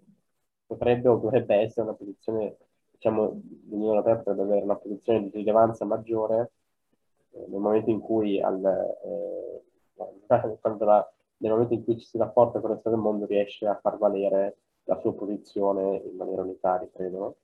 potrebbe 0.65 1.10
o 1.10 1.17
dovrebbe 1.17 1.55
essere 1.55 1.88
una 1.88 1.96
posizione, 1.96 2.58
diciamo, 2.95 3.41
l'Unione 3.69 3.97
Europea 3.97 4.15
potrebbe 4.17 4.41
avere 4.43 4.63
una 4.63 4.75
posizione 4.75 5.21
di 5.21 5.29
rilevanza 5.31 5.85
maggiore 5.85 6.51
eh, 7.31 7.45
nel 7.47 7.59
momento 7.59 7.89
in 7.89 7.99
cui 7.99 8.41
al, 8.41 8.63
eh, 8.63 9.63
la, 10.79 11.09
nel 11.37 11.51
momento 11.51 11.73
in 11.73 11.83
cui 11.83 11.99
ci 11.99 12.05
si 12.05 12.17
rapporta 12.17 12.59
con 12.59 12.69
il 12.69 12.75
resto 12.75 12.89
del 12.89 12.99
mondo 12.99 13.25
riesce 13.25 13.67
a 13.67 13.77
far 13.81 13.97
valere 13.97 14.57
la 14.85 14.99
sua 14.99 15.13
posizione 15.13 16.01
in 16.05 16.15
maniera 16.15 16.41
unitaria, 16.41 16.89
credo. 16.93 17.37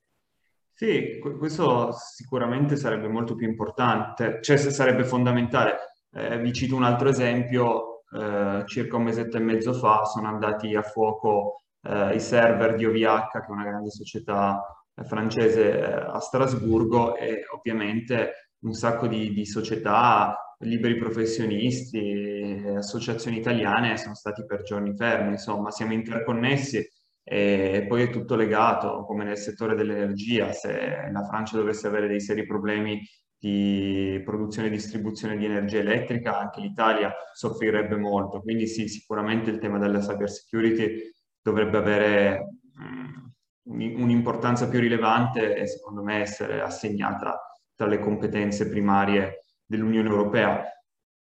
Sì, 0.74 1.18
questo 1.18 1.92
sicuramente 1.92 2.76
sarebbe 2.76 3.06
molto 3.06 3.34
più 3.34 3.46
importante, 3.46 4.40
cioè 4.40 4.56
sarebbe 4.56 5.04
fondamentale. 5.04 5.76
Eh, 6.12 6.38
vi 6.38 6.52
cito 6.52 6.74
un 6.74 6.82
altro 6.82 7.08
esempio, 7.08 8.04
eh, 8.10 8.64
circa 8.66 8.96
un 8.96 9.02
mesetto 9.02 9.36
e 9.36 9.40
mezzo 9.40 9.74
fa 9.74 10.04
sono 10.04 10.28
andati 10.28 10.74
a 10.74 10.82
fuoco 10.82 11.62
eh, 11.82 12.14
i 12.14 12.20
server 12.20 12.74
di 12.74 12.86
OVH, 12.86 13.30
che 13.30 13.46
è 13.46 13.50
una 13.50 13.64
grande 13.64 13.90
società 13.90 14.60
francese 15.04 15.78
eh, 15.78 15.92
a 15.92 16.18
Strasburgo 16.20 17.16
e 17.16 17.44
ovviamente 17.54 18.50
un 18.60 18.72
sacco 18.74 19.06
di, 19.06 19.32
di 19.32 19.44
società, 19.44 20.36
liberi 20.60 20.96
professionisti, 20.96 22.62
associazioni 22.76 23.38
italiane 23.38 23.96
sono 23.96 24.14
stati 24.14 24.44
per 24.44 24.62
giorni 24.62 24.94
fermi, 24.94 25.32
insomma 25.32 25.70
siamo 25.70 25.92
interconnessi 25.92 26.86
e 27.24 27.84
poi 27.88 28.02
è 28.02 28.10
tutto 28.10 28.34
legato, 28.34 29.04
come 29.04 29.24
nel 29.24 29.36
settore 29.36 29.74
dell'energia, 29.74 30.52
se 30.52 31.08
la 31.10 31.24
Francia 31.24 31.56
dovesse 31.56 31.86
avere 31.86 32.08
dei 32.08 32.20
seri 32.20 32.46
problemi 32.46 33.00
di 33.38 34.22
produzione 34.24 34.68
e 34.68 34.70
distribuzione 34.70 35.36
di 35.36 35.44
energia 35.44 35.78
elettrica, 35.78 36.38
anche 36.38 36.60
l'Italia 36.60 37.12
soffrirebbe 37.32 37.96
molto. 37.96 38.40
Quindi 38.40 38.68
sì, 38.68 38.88
sicuramente 38.88 39.50
il 39.50 39.58
tema 39.58 39.78
della 39.78 39.98
cyber 39.98 40.30
security 40.30 41.10
dovrebbe 41.40 41.76
avere 41.76 42.46
um, 42.76 43.31
un'importanza 43.64 44.68
più 44.68 44.80
rilevante 44.80 45.54
e 45.56 45.66
secondo 45.66 46.02
me 46.02 46.20
essere 46.20 46.60
assegnata 46.60 47.40
tra 47.74 47.86
le 47.86 47.98
competenze 47.98 48.68
primarie 48.68 49.44
dell'Unione 49.64 50.08
Europea 50.08 50.66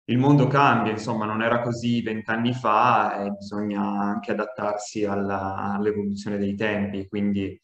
il 0.10 0.18
mondo 0.18 0.48
cambia, 0.48 0.92
insomma, 0.92 1.26
non 1.26 1.44
era 1.44 1.62
così 1.62 2.02
vent'anni 2.02 2.54
fa 2.54 3.24
e 3.24 3.30
bisogna 3.30 3.82
anche 3.82 4.32
adattarsi 4.32 5.06
alla, 5.06 5.76
all'evoluzione 5.76 6.38
dei 6.40 6.56
tempi. 6.56 7.08
Quindi, 7.08 7.60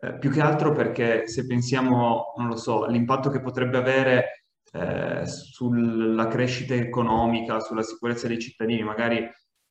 eh, 0.00 0.18
più 0.18 0.28
che 0.30 0.40
altro 0.40 0.72
perché 0.72 1.28
se 1.28 1.46
pensiamo, 1.46 2.32
non 2.36 2.48
lo 2.48 2.56
so, 2.56 2.84
all'impatto 2.84 3.30
che 3.30 3.40
potrebbe 3.40 3.78
avere 3.78 4.46
eh, 4.72 5.24
sulla 5.24 6.26
crescita 6.26 6.74
economica, 6.74 7.60
sulla 7.60 7.82
sicurezza 7.82 8.26
dei 8.26 8.40
cittadini, 8.40 8.82
magari 8.82 9.24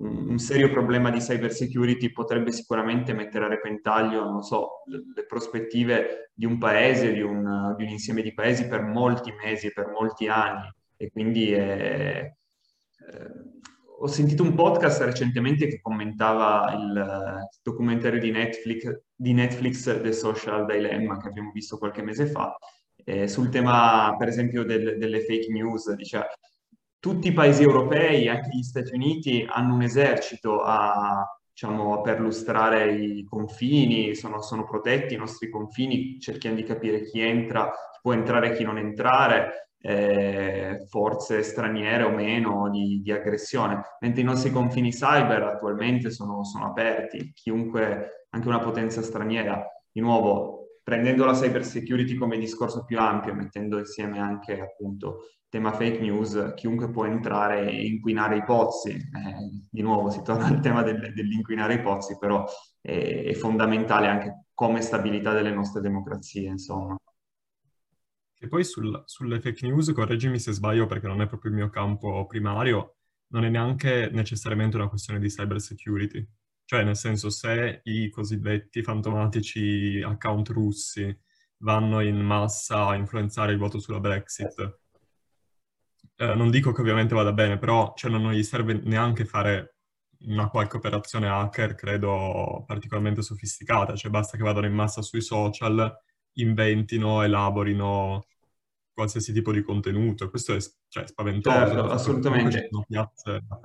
un, 0.04 0.38
serio 0.40 0.70
problema 0.70 1.10
di 1.10 1.20
cyber 1.20 1.52
security 1.52 2.12
potrebbe 2.12 2.52
sicuramente 2.52 3.14
mettere 3.14 3.46
a 3.46 3.48
repentaglio, 3.48 4.24
non 4.24 4.42
so, 4.42 4.84
le, 4.86 5.26
prospettive 5.26 6.32
di 6.34 6.46
un 6.46 6.58
paese, 6.58 7.14
di 7.14 7.22
un, 7.22 7.74
di 7.78 7.84
un 7.84 7.90
insieme 7.90 8.22
di 8.22 8.34
paesi 8.34 8.68
per 8.68 8.82
molti 8.82 9.32
mesi, 9.32 9.72
per 9.72 9.88
molti 9.88 10.28
anni 10.28 10.72
e 10.98 11.12
quindi 11.12 11.52
è, 11.52 12.32
eh, 13.10 13.32
ho 14.00 14.08
sentito 14.08 14.44
un 14.44 14.54
podcast 14.54 15.02
recentemente 15.02 15.68
che 15.68 15.80
commentava 15.82 16.74
il 16.74 17.48
documentario 17.62 18.20
di 18.20 18.32
Netflix, 18.32 19.02
di 19.16 19.34
Netflix 19.34 19.84
The 20.02 20.12
Social 20.12 20.66
Dilemma 20.66 21.18
che 21.18 21.30
abbiamo 21.30 21.52
visto 21.52 21.78
qualche 21.78 22.02
mese 22.02 22.26
fa 22.26 22.56
eh, 23.06 23.28
sul 23.28 23.50
tema 23.50 24.16
per 24.18 24.28
esempio 24.28 24.64
del, 24.64 24.98
delle 24.98 25.22
fake 25.22 25.52
news. 25.52 25.92
Dice, 25.94 26.26
tutti 27.04 27.28
i 27.28 27.34
paesi 27.34 27.64
europei, 27.64 28.30
anche 28.30 28.48
gli 28.56 28.64
Stati 28.64 28.96
Uniti, 28.96 29.46
hanno 29.46 29.74
un 29.74 29.82
esercito 29.82 30.62
a, 30.62 31.22
diciamo, 31.52 31.96
a 31.96 32.02
perlustrare 32.02 32.94
i 32.94 33.26
confini, 33.26 34.16
sono, 34.16 34.42
sono 34.42 34.64
protetti 34.64 35.14
i 35.14 35.18
nostri 35.18 35.50
confini, 35.50 36.18
cerchiamo 36.22 36.56
di 36.56 36.64
capire 36.64 37.04
chi 37.04 37.20
entra, 37.20 37.66
chi 37.66 38.00
può 38.02 38.14
entrare 38.14 38.52
e 38.52 38.56
chi 38.56 38.64
non 38.64 38.78
entrare 38.78 39.72
eh, 39.82 40.86
forze 40.88 41.44
straniere 41.44 42.04
o 42.04 42.12
meno 42.12 42.70
di, 42.70 43.02
di, 43.04 43.12
aggressione, 43.12 43.82
mentre 44.00 44.22
i 44.22 44.24
nostri 44.26 44.50
confini 44.50 44.92
cyber 44.92 45.44
attualmente 45.44 46.10
sono, 46.10 46.46
sono 46.46 46.68
aperti, 46.68 47.34
chiunque, 47.34 48.28
anche 48.30 48.48
una 48.48 48.60
potenza 48.60 49.02
straniera, 49.02 49.62
di 49.92 50.00
nuovo 50.00 50.63
prendendo 50.84 51.26
la 51.26 51.34
cyber 51.34 51.66
security 51.66 52.16
come 52.16 52.38
discorso 52.38 52.84
più 52.84 53.00
ampio, 53.00 53.34
mettendo 53.34 53.80
insieme 53.80 54.20
anche 54.20 54.60
appunto 54.60 55.30
tema 55.48 55.72
fake 55.72 56.00
news, 56.00 56.54
chiunque 56.56 56.90
può 56.90 57.06
entrare 57.06 57.70
e 57.70 57.86
inquinare 57.86 58.38
i 58.38 58.44
pozzi. 58.44 58.90
Eh, 58.90 59.68
di 59.70 59.82
nuovo 59.82 60.10
si 60.10 60.22
torna 60.24 60.48
al 60.48 60.60
tema 60.60 60.82
del, 60.82 61.14
dell'inquinare 61.14 61.76
i 61.76 61.82
pozzi, 61.82 62.18
però 62.18 62.44
è, 62.82 63.26
è 63.28 63.34
fondamentale 63.34 64.08
anche 64.08 64.46
come 64.54 64.82
stabilità 64.82 65.32
delle 65.32 65.54
nostre 65.54 65.82
democrazie, 65.82 66.50
insomma. 66.50 66.98
E 68.40 68.48
poi 68.48 68.64
sul, 68.64 69.04
sulle 69.06 69.40
fake 69.40 69.68
news, 69.68 69.92
correggimi 69.94 70.38
se 70.38 70.52
sbaglio 70.52 70.86
perché 70.86 71.08
non 71.08 71.22
è 71.22 71.28
proprio 71.28 71.52
il 71.52 71.58
mio 71.58 71.70
campo 71.70 72.26
primario, 72.26 72.96
non 73.28 73.46
è 73.46 73.50
neanche 73.50 74.10
necessariamente 74.12 74.76
una 74.76 74.90
questione 74.90 75.20
di 75.20 75.30
cyber 75.30 75.62
security. 75.62 76.28
Cioè, 76.74 76.84
nel 76.84 76.98
senso, 76.98 77.30
se 77.30 77.82
i 77.84 78.10
cosiddetti 78.10 78.82
fantomatici 78.82 80.02
account 80.04 80.50
russi 80.50 81.16
vanno 81.58 82.00
in 82.02 82.20
massa 82.20 82.88
a 82.88 82.96
influenzare 82.96 83.52
il 83.52 83.60
voto 83.60 83.78
sulla 83.78 84.00
Brexit, 84.00 84.80
eh, 86.16 86.34
non 86.34 86.50
dico 86.50 86.72
che 86.72 86.82
ovviamente 86.82 87.14
vada 87.14 87.32
bene, 87.32 87.60
però 87.60 87.94
cioè, 87.96 88.10
non 88.10 88.32
gli 88.32 88.42
serve 88.42 88.74
neanche 88.86 89.24
fare 89.24 89.76
una 90.22 90.50
qualche 90.50 90.78
operazione 90.78 91.28
hacker, 91.28 91.76
credo, 91.76 92.64
particolarmente 92.66 93.22
sofisticata. 93.22 93.96
Cioè, 93.96 94.10
basta 94.10 94.36
che 94.36 94.42
vadano 94.42 94.66
in 94.66 94.74
massa 94.74 95.04
sui 95.04 95.22
social, 95.22 95.96
inventino, 96.38 97.22
elaborino 97.22 98.26
qualsiasi 98.94 99.34
tipo 99.34 99.52
di 99.52 99.62
contenuto. 99.62 100.30
Questo 100.30 100.54
è 100.54 100.60
cioè, 100.88 101.08
spaventoso. 101.08 101.58
Certo, 101.58 101.84
assolutamente. 101.90 102.70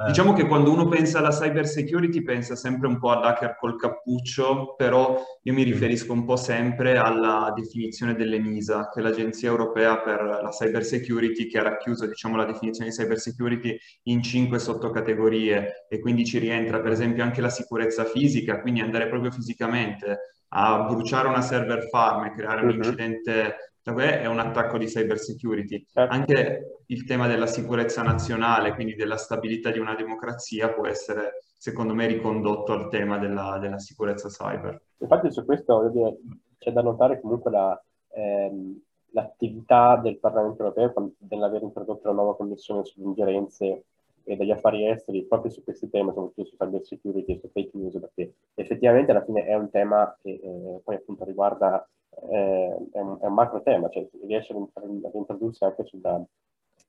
Diciamo 0.07 0.33
che 0.33 0.47
quando 0.47 0.73
uno 0.73 0.89
pensa 0.89 1.19
alla 1.19 1.31
cyber 1.31 1.67
security 1.67 2.23
pensa 2.23 2.57
sempre 2.57 2.89
un 2.89 2.99
po' 2.99 3.11
all'hacker 3.11 3.57
col 3.59 3.77
cappuccio, 3.77 4.75
però 4.77 5.23
io 5.43 5.53
mi 5.53 5.63
riferisco 5.63 6.13
un 6.13 6.25
po' 6.25 6.37
sempre 6.37 6.97
alla 6.97 7.53
definizione 7.55 8.15
dell'ENISA, 8.15 8.89
che 8.89 9.01
è 9.01 9.03
l'Agenzia 9.03 9.51
Europea 9.51 9.99
per 10.01 10.41
la 10.43 10.51
Cyber 10.51 10.85
Security, 10.85 11.47
che 11.47 11.59
ha 11.59 11.63
racchiuso 11.63 12.07
diciamo, 12.07 12.37
la 12.37 12.45
definizione 12.45 12.91
di 12.91 12.97
cyber 12.97 13.19
security 13.19 13.77
in 14.05 14.23
cinque 14.23 14.59
sottocategorie 14.59 15.87
e 15.89 16.01
quindi 16.01 16.25
ci 16.25 16.39
rientra 16.39 16.81
per 16.81 16.93
esempio 16.93 17.23
anche 17.23 17.41
la 17.41 17.51
sicurezza 17.51 18.05
fisica, 18.05 18.61
quindi 18.61 18.81
andare 18.81 19.09
proprio 19.09 19.31
fisicamente 19.31 20.19
a 20.51 20.85
bruciare 20.85 21.29
una 21.29 21.43
server 21.43 21.89
farm 21.89 22.25
e 22.25 22.33
creare 22.33 22.63
un 22.63 22.71
incidente 22.71 23.57
è 23.97 24.27
un 24.27 24.39
attacco 24.39 24.79
di 24.79 24.87
cyber 24.87 25.19
security. 25.19 25.85
Certo. 25.87 26.15
Anche 26.15 26.83
il 26.87 27.05
tema 27.05 27.27
della 27.27 27.47
sicurezza 27.47 28.03
nazionale, 28.03 28.75
quindi 28.75 28.95
della 28.95 29.17
stabilità 29.17 29.71
di 29.71 29.79
una 29.79 29.95
democrazia, 29.95 30.73
può 30.73 30.87
essere, 30.87 31.39
secondo 31.57 31.95
me, 31.95 32.07
ricondotto 32.07 32.73
al 32.73 32.89
tema 32.89 33.19
della, 33.19 33.59
della 33.59 33.79
sicurezza 33.79 34.29
cyber. 34.29 34.81
Infatti 34.99 35.31
su 35.31 35.45
questo 35.45 35.89
dire, 35.89 36.17
c'è 36.59 36.73
da 36.73 36.83
notare 36.83 37.21
comunque 37.21 37.51
la, 37.51 37.83
ehm, 38.15 38.81
l'attività 39.11 39.97
del 39.97 40.19
Parlamento 40.19 40.63
europeo 40.63 41.13
nell'aver 41.29 41.63
introdotto 41.63 42.09
la 42.09 42.15
nuova 42.15 42.37
commissione 42.37 42.85
sulle 42.85 43.07
ingerenze 43.07 43.85
e 44.25 44.37
degli 44.37 44.51
affari 44.51 44.87
esteri 44.87 45.25
proprio 45.25 45.51
su 45.51 45.65
questi 45.65 45.89
temi, 45.89 46.13
soprattutto 46.13 46.45
su 46.45 46.57
cyber 46.57 46.85
security 46.85 47.33
e 47.33 47.39
su 47.39 47.49
fake 47.49 47.71
news, 47.73 47.99
perché 47.99 48.35
effettivamente 48.55 49.11
alla 49.11 49.25
fine 49.25 49.47
è 49.47 49.55
un 49.55 49.71
tema 49.71 50.15
che 50.21 50.31
eh, 50.31 50.81
poi 50.85 50.97
appunto 50.97 51.25
riguarda 51.25 51.89
eh, 52.31 52.77
è, 52.93 53.01
un, 53.01 53.19
è, 53.21 53.27
un, 53.27 53.35
macro 53.35 53.63
tema, 53.63 53.89
cioè 53.89 54.09
riesce 54.25 54.55
ad 54.55 55.13
introdursi 55.13 55.65
anche 55.65 55.85
sulla 55.85 56.25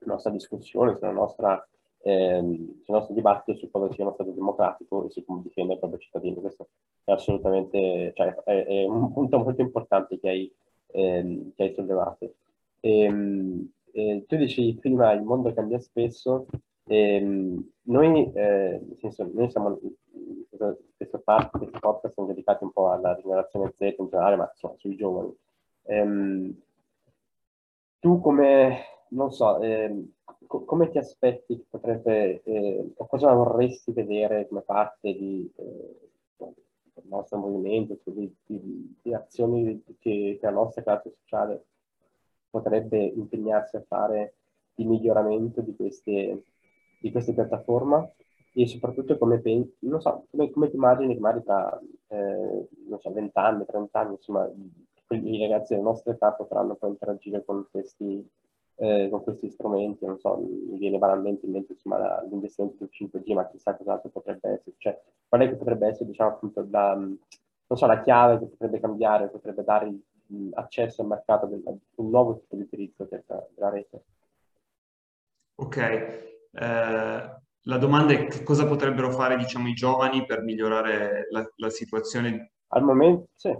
nostra 0.05 0.31
discussione, 0.31 0.95
sulla 0.95 1.11
nostra, 1.11 1.67
ehm, 2.01 2.81
sul 2.83 2.95
nostro 2.95 3.13
dibattito 3.13 3.57
su 3.57 3.69
cosa 3.69 3.91
sia 3.93 4.03
uno 4.03 4.13
Stato 4.13 4.31
democratico 4.31 5.05
e 5.05 5.09
su 5.09 5.23
come 5.25 5.41
difende 5.43 5.73
i 5.73 5.79
propri 5.79 5.99
cittadini. 5.99 6.35
Questo 6.35 6.69
è 7.03 7.11
assolutamente, 7.11 8.11
cioè, 8.15 8.35
è, 8.43 8.65
è 8.65 8.85
un 8.85 9.11
punto 9.11 9.39
molto 9.39 9.61
importante 9.61 10.19
che 10.19 10.29
hai, 10.29 10.53
ehm, 10.87 11.53
che 11.55 11.63
hai 11.63 11.73
sollevato. 11.73 12.33
E, 12.79 12.99
ehm, 13.01 13.71
e, 13.91 14.25
tu 14.27 14.35
dici 14.35 14.75
prima 14.79 15.11
il 15.13 15.21
mondo 15.21 15.53
cambia 15.53 15.79
spesso, 15.79 16.45
ehm, 16.89 17.69
noi, 17.83 18.31
eh, 18.33 18.81
senso, 18.97 19.29
noi 19.33 19.49
siamo 19.49 19.79
questa 20.97 21.19
parte, 21.19 21.57
questi 21.57 21.79
podcast 21.79 22.13
sono 22.13 22.27
dedicati 22.27 22.63
un 22.63 22.71
po' 22.71 22.91
alla 22.91 23.17
generazione 23.21 23.73
Z 23.77 23.81
in 23.97 24.07
generale, 24.09 24.35
ma 24.35 24.49
insomma 24.51 24.75
sui 24.77 24.95
giovani. 24.95 25.33
Ehm, 25.83 26.55
tu 27.99 28.19
come, 28.21 28.79
non 29.09 29.31
so, 29.31 29.59
ehm, 29.61 30.11
co- 30.47 30.63
come 30.65 30.89
ti 30.89 30.97
aspetti 30.97 31.57
che 31.57 31.65
potrebbe, 31.69 32.41
eh, 32.43 32.93
cosa 33.07 33.33
vorresti 33.33 33.91
vedere 33.91 34.47
come 34.47 34.61
parte 34.61 35.13
di, 35.13 35.49
eh, 35.55 36.09
il 37.01 37.07
nostro 37.07 37.37
movimento, 37.37 37.97
di, 38.03 38.35
di, 38.45 38.95
di 39.01 39.13
azioni 39.13 39.81
che, 39.99 40.37
che 40.39 40.39
la 40.41 40.51
nostra 40.51 40.83
classe 40.83 41.13
sociale 41.21 41.65
potrebbe 42.49 42.97
impegnarsi 42.97 43.77
a 43.77 43.85
fare 43.87 44.33
di 44.73 44.85
miglioramento 44.85 45.61
di 45.61 45.75
queste, 45.75 46.43
di 46.99 47.11
queste 47.11 47.33
piattaforme 47.33 48.13
e 48.53 48.67
soprattutto 48.67 49.17
come 49.17 49.39
pensi, 49.39 49.75
non 49.81 50.01
so, 50.01 50.25
come, 50.29 50.49
come 50.51 50.69
ti 50.69 50.75
immagini 50.75 51.13
che 51.13 51.19
magari 51.19 51.43
tra, 51.43 51.79
eh, 52.07 52.67
non 52.87 52.99
so, 52.99 53.11
20 53.11 53.37
anni, 53.37 53.65
30 53.65 53.99
anni, 53.99 54.11
insomma, 54.13 54.49
i 55.11 55.39
ragazzi 55.39 55.73
della 55.73 55.85
nostra 55.85 56.13
età 56.13 56.31
potranno 56.33 56.75
poi 56.75 56.89
interagire 56.89 57.43
con 57.45 57.65
questi, 57.71 58.27
eh, 58.75 59.07
con 59.09 59.23
questi 59.23 59.49
strumenti, 59.49 60.05
non 60.05 60.19
so, 60.19 60.37
mi 60.37 60.77
viene 60.77 60.97
banalmente 60.97 61.45
in 61.45 61.53
mente 61.53 61.73
insomma 61.73 62.21
l'investimento 62.23 62.77
sul 62.77 62.89
5G, 62.91 63.33
ma 63.33 63.47
chissà 63.47 63.75
cos'altro 63.75 64.09
potrebbe 64.09 64.49
essere, 64.49 64.75
cioè 64.77 64.99
qual 65.27 65.41
è 65.41 65.49
che 65.49 65.55
potrebbe 65.55 65.87
essere, 65.87 66.05
diciamo 66.05 66.31
appunto, 66.31 66.67
la, 66.69 66.93
non 66.95 67.77
so, 67.77 67.85
la 67.85 68.01
chiave 68.01 68.39
che 68.39 68.45
potrebbe 68.45 68.79
cambiare, 68.79 69.29
potrebbe 69.29 69.63
dare 69.63 69.93
accesso 70.53 71.01
al 71.01 71.07
mercato 71.07 71.47
di 71.47 71.61
un 71.95 72.09
nuovo 72.09 72.39
tipo 72.39 72.55
di 72.55 72.61
utilizzo 72.61 73.07
della, 73.09 73.47
della 73.55 73.69
rete. 73.69 74.03
Ok, 75.55 76.28
la 76.51 77.77
domanda 77.77 78.13
è 78.13 78.27
che 78.27 78.43
cosa 78.43 78.65
potrebbero 78.65 79.11
fare 79.11 79.37
diciamo, 79.37 79.67
i 79.67 79.73
giovani 79.73 80.25
per 80.25 80.41
migliorare 80.41 81.27
la, 81.31 81.47
la 81.57 81.69
situazione? 81.69 82.51
Al 82.67 82.83
momento 82.83 83.29
sì. 83.35 83.55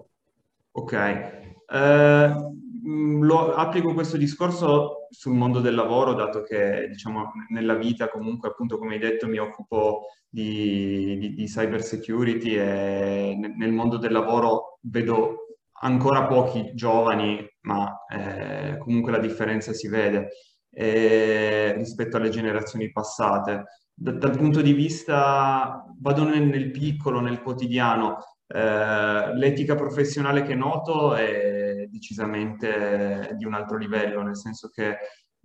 Ok, 0.72 0.94
eh, 0.94 2.36
lo, 2.84 3.54
applico 3.54 3.94
questo 3.94 4.18
discorso 4.18 5.08
sul 5.10 5.34
mondo 5.34 5.60
del 5.60 5.76
lavoro, 5.76 6.14
dato 6.14 6.42
che 6.44 6.88
diciamo, 6.88 7.32
nella 7.50 7.76
vita 7.76 8.10
comunque, 8.10 8.50
appunto 8.50 8.78
come 8.78 8.94
hai 8.94 9.00
detto, 9.00 9.28
mi 9.28 9.38
occupo 9.38 10.06
di, 10.28 11.18
di, 11.18 11.34
di 11.34 11.46
cyber 11.46 11.82
security 11.82 12.56
e 12.56 13.54
nel 13.58 13.72
mondo 13.72 13.98
del 13.98 14.12
lavoro 14.12 14.78
vedo 14.82 15.48
ancora 15.82 16.28
pochi 16.28 16.72
giovani, 16.74 17.46
ma 17.62 18.06
eh, 18.08 18.78
comunque 18.78 19.12
la 19.12 19.20
differenza 19.20 19.74
si 19.74 19.88
vede 19.88 20.30
eh, 20.72 21.74
rispetto 21.78 22.18
alle 22.18 22.30
generazioni 22.30 22.92
passate. 22.92 23.66
Da, 23.94 24.12
dal 24.12 24.38
punto 24.38 24.62
di 24.62 24.74
vista, 24.74 25.86
vado 26.00 26.24
nel, 26.24 26.44
nel 26.44 26.72
piccolo, 26.72 27.20
nel 27.20 27.42
quotidiano, 27.42 28.18
eh, 28.48 29.36
l'etica 29.36 29.76
professionale 29.76 30.44
che 30.44 30.56
noto 30.56 31.16
è 31.16 31.86
decisamente 31.90 33.36
di 33.38 33.46
un 33.46 33.54
altro 33.54 33.78
livello, 33.78 34.22
nel 34.22 34.38
senso 34.38 34.70
che 34.70 34.98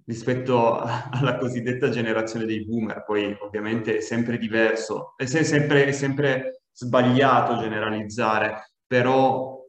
rispetto 0.06 0.80
alla 0.80 1.36
cosiddetta 1.36 1.88
generazione 1.88 2.44
dei 2.44 2.64
boomer, 2.64 3.04
poi 3.04 3.36
ovviamente 3.40 3.96
è 3.98 4.00
sempre 4.00 4.38
diverso, 4.38 5.14
è 5.16 5.24
sempre, 5.24 5.86
è 5.86 5.92
sempre 5.92 6.62
sbagliato 6.72 7.58
generalizzare, 7.58 8.74
però 8.86 9.64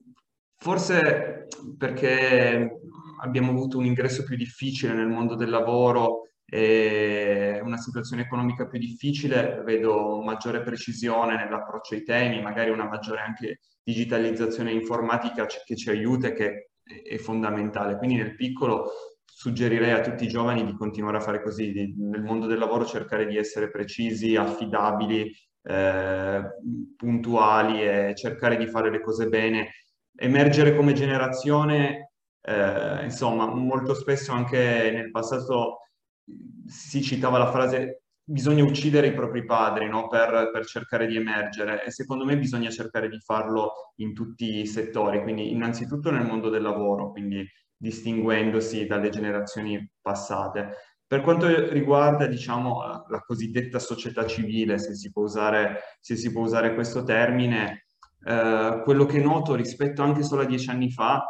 forse 0.57 1.47
perché 1.77 2.79
abbiamo 3.25 3.51
avuto 3.51 3.77
un 3.77 3.85
ingresso 3.85 4.23
più 4.23 4.35
difficile 4.35 4.93
nel 4.93 5.07
mondo 5.07 5.35
del 5.35 5.49
lavoro 5.49 6.21
e 6.45 7.59
una 7.63 7.77
situazione 7.77 8.21
economica 8.21 8.67
più 8.67 8.77
difficile, 8.77 9.61
vedo 9.65 10.21
maggiore 10.21 10.61
precisione 10.61 11.35
nell'approccio 11.35 11.95
ai 11.95 12.03
temi, 12.03 12.41
magari 12.41 12.69
una 12.69 12.87
maggiore 12.87 13.21
anche 13.21 13.59
digitalizzazione 13.83 14.71
informatica 14.71 15.45
che 15.45 15.75
ci 15.75 15.89
aiuta 15.89 16.27
e 16.27 16.33
che 16.33 16.69
è 17.03 17.17
fondamentale. 17.17 17.97
Quindi 17.97 18.15
nel 18.15 18.35
piccolo 18.35 18.91
suggerirei 19.25 19.91
a 19.91 20.01
tutti 20.01 20.23
i 20.25 20.29
giovani 20.29 20.63
di 20.63 20.75
continuare 20.77 21.17
a 21.17 21.21
fare 21.21 21.41
così, 21.41 21.71
di, 21.71 21.95
nel 21.97 22.21
mondo 22.21 22.45
del 22.45 22.59
lavoro 22.59 22.85
cercare 22.85 23.25
di 23.25 23.37
essere 23.37 23.69
precisi, 23.69 24.35
affidabili, 24.35 25.31
eh, 25.63 26.41
puntuali 26.95 27.81
e 27.81 28.13
cercare 28.15 28.55
di 28.55 28.67
fare 28.67 28.91
le 28.91 29.01
cose 29.01 29.27
bene. 29.27 29.71
Emergere 30.15 30.75
come 30.75 30.93
generazione, 30.93 32.13
eh, 32.45 33.03
insomma, 33.03 33.47
molto 33.47 33.93
spesso 33.93 34.31
anche 34.31 34.91
nel 34.93 35.09
passato 35.11 35.79
si 36.67 37.01
citava 37.01 37.37
la 37.37 37.51
frase 37.51 38.03
bisogna 38.23 38.63
uccidere 38.63 39.07
i 39.07 39.13
propri 39.13 39.45
padri 39.45 39.87
no? 39.87 40.07
per, 40.07 40.49
per, 40.51 40.65
cercare 40.65 41.05
di 41.05 41.15
emergere 41.15 41.83
e 41.83 41.91
secondo 41.91 42.25
me 42.25 42.37
bisogna 42.37 42.71
cercare 42.71 43.07
di 43.07 43.19
farlo 43.19 43.93
in 43.97 44.13
tutti 44.13 44.59
i 44.59 44.65
settori, 44.65 45.21
quindi 45.21 45.51
innanzitutto 45.51 46.09
nel 46.11 46.25
mondo 46.25 46.49
del 46.49 46.63
lavoro, 46.63 47.11
quindi 47.11 47.47
distinguendosi 47.77 48.85
dalle 48.87 49.09
generazioni 49.09 49.87
passate. 50.01 50.71
Per 51.07 51.21
quanto 51.21 51.47
riguarda, 51.69 52.25
diciamo, 52.25 52.81
la 53.07 53.19
cosiddetta 53.19 53.77
società 53.77 54.25
civile, 54.25 54.79
se 54.79 54.95
si 54.95 55.11
può 55.11 55.21
usare, 55.21 55.81
si 55.99 56.31
può 56.31 56.41
usare 56.41 56.73
questo 56.73 57.03
termine, 57.03 57.85
eh, 58.25 58.81
quello 58.83 59.05
che 59.05 59.19
noto 59.19 59.53
rispetto 59.53 60.01
anche 60.01 60.23
solo 60.23 60.41
a 60.41 60.45
dieci 60.45 60.71
anni 60.71 60.89
fa, 60.89 61.23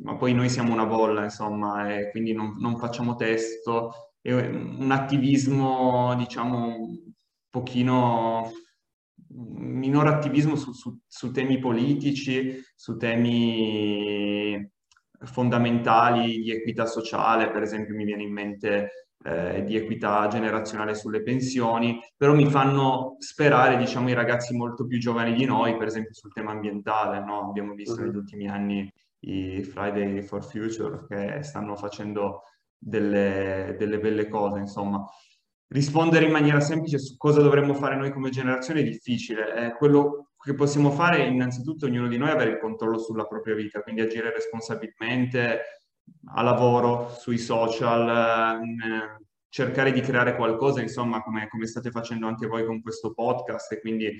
ma 0.00 0.16
poi 0.16 0.32
noi 0.32 0.48
siamo 0.48 0.72
una 0.72 0.86
bolla, 0.86 1.24
insomma, 1.24 1.96
e 1.96 2.10
quindi 2.10 2.32
non, 2.32 2.56
non 2.58 2.78
facciamo 2.78 3.14
testo, 3.14 3.92
un 4.22 4.88
attivismo, 4.90 6.14
diciamo, 6.16 6.76
un 6.76 7.12
pochino 7.48 8.50
minore 9.30 10.08
attivismo 10.08 10.56
su, 10.56 10.72
su, 10.72 10.98
su, 11.06 11.30
temi 11.30 11.58
politici, 11.58 12.60
su 12.74 12.96
temi 12.96 14.70
fondamentali 15.24 16.40
di 16.40 16.50
equità 16.50 16.86
sociale, 16.86 17.50
per 17.50 17.62
esempio 17.62 17.94
mi 17.94 18.04
viene 18.04 18.22
in 18.22 18.32
mente 18.32 18.90
eh, 19.24 19.64
di 19.64 19.76
equità 19.76 20.28
generazionale 20.28 20.94
sulle 20.94 21.22
pensioni, 21.22 21.98
però 22.16 22.34
mi 22.34 22.46
fanno 22.46 23.16
sperare, 23.18 23.76
diciamo, 23.76 24.08
i 24.08 24.14
ragazzi 24.14 24.56
molto 24.56 24.86
più 24.86 24.98
giovani 24.98 25.34
di 25.34 25.44
noi, 25.44 25.76
per 25.76 25.88
esempio 25.88 26.14
sul 26.14 26.32
tema 26.32 26.52
ambientale, 26.52 27.24
no? 27.24 27.48
Abbiamo 27.48 27.74
visto 27.74 27.94
uh-huh. 27.94 28.06
negli 28.06 28.16
ultimi 28.16 28.48
anni 28.48 28.92
i 29.20 29.62
Friday 29.62 30.22
for 30.22 30.44
Future 30.44 31.06
che 31.08 31.42
stanno 31.42 31.76
facendo 31.76 32.42
delle, 32.76 33.74
delle 33.78 33.98
belle 33.98 34.28
cose, 34.28 34.60
insomma. 34.60 35.04
Rispondere 35.70 36.24
in 36.24 36.32
maniera 36.32 36.60
semplice 36.60 36.98
su 36.98 37.16
cosa 37.16 37.42
dovremmo 37.42 37.74
fare 37.74 37.96
noi 37.96 38.10
come 38.12 38.30
generazione 38.30 38.80
è 38.80 38.84
difficile. 38.84 39.54
Eh, 39.54 39.76
quello 39.76 40.30
che 40.38 40.54
possiamo 40.54 40.90
fare 40.90 41.18
è 41.18 41.26
innanzitutto 41.26 41.86
ognuno 41.86 42.08
di 42.08 42.16
noi 42.16 42.30
avere 42.30 42.52
il 42.52 42.58
controllo 42.58 42.98
sulla 42.98 43.26
propria 43.26 43.54
vita, 43.54 43.82
quindi 43.82 44.00
agire 44.00 44.32
responsabilmente 44.32 45.60
a 46.34 46.42
lavoro, 46.42 47.10
sui 47.10 47.38
social, 47.38 48.60
eh, 48.62 49.24
cercare 49.50 49.92
di 49.92 50.00
creare 50.00 50.36
qualcosa, 50.36 50.80
insomma, 50.80 51.22
come, 51.22 51.48
come, 51.48 51.66
state 51.66 51.90
facendo 51.90 52.26
anche 52.26 52.46
voi 52.46 52.64
con 52.64 52.80
questo 52.80 53.12
podcast, 53.12 53.72
e 53.72 53.80
quindi 53.80 54.10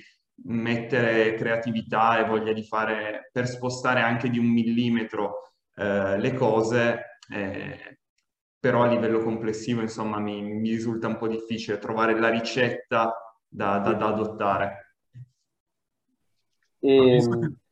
mettere 0.45 1.35
creatività 1.35 2.19
e 2.19 2.27
voglia 2.27 2.53
di 2.53 2.63
fare 2.63 3.29
per 3.31 3.47
spostare 3.47 4.01
anche 4.01 4.29
di 4.29 4.39
un 4.39 4.47
millimetro 4.47 5.53
eh, 5.75 6.17
le 6.17 6.33
cose, 6.33 7.19
eh, 7.29 7.99
però 8.59 8.83
a 8.83 8.87
livello 8.87 9.19
complessivo 9.19 9.81
insomma 9.81 10.19
mi, 10.19 10.41
mi 10.41 10.69
risulta 10.69 11.07
un 11.07 11.17
po' 11.17 11.27
difficile 11.27 11.77
trovare 11.77 12.17
la 12.19 12.29
ricetta 12.29 13.13
da, 13.47 13.79
da, 13.79 13.93
da 13.93 14.07
adottare. 14.07 14.95
E... 16.79 17.21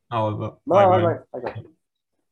No, 0.09 0.59
vai, 0.63 0.87
vai, 0.87 1.01
vai, 1.01 1.41
vai. 1.41 1.75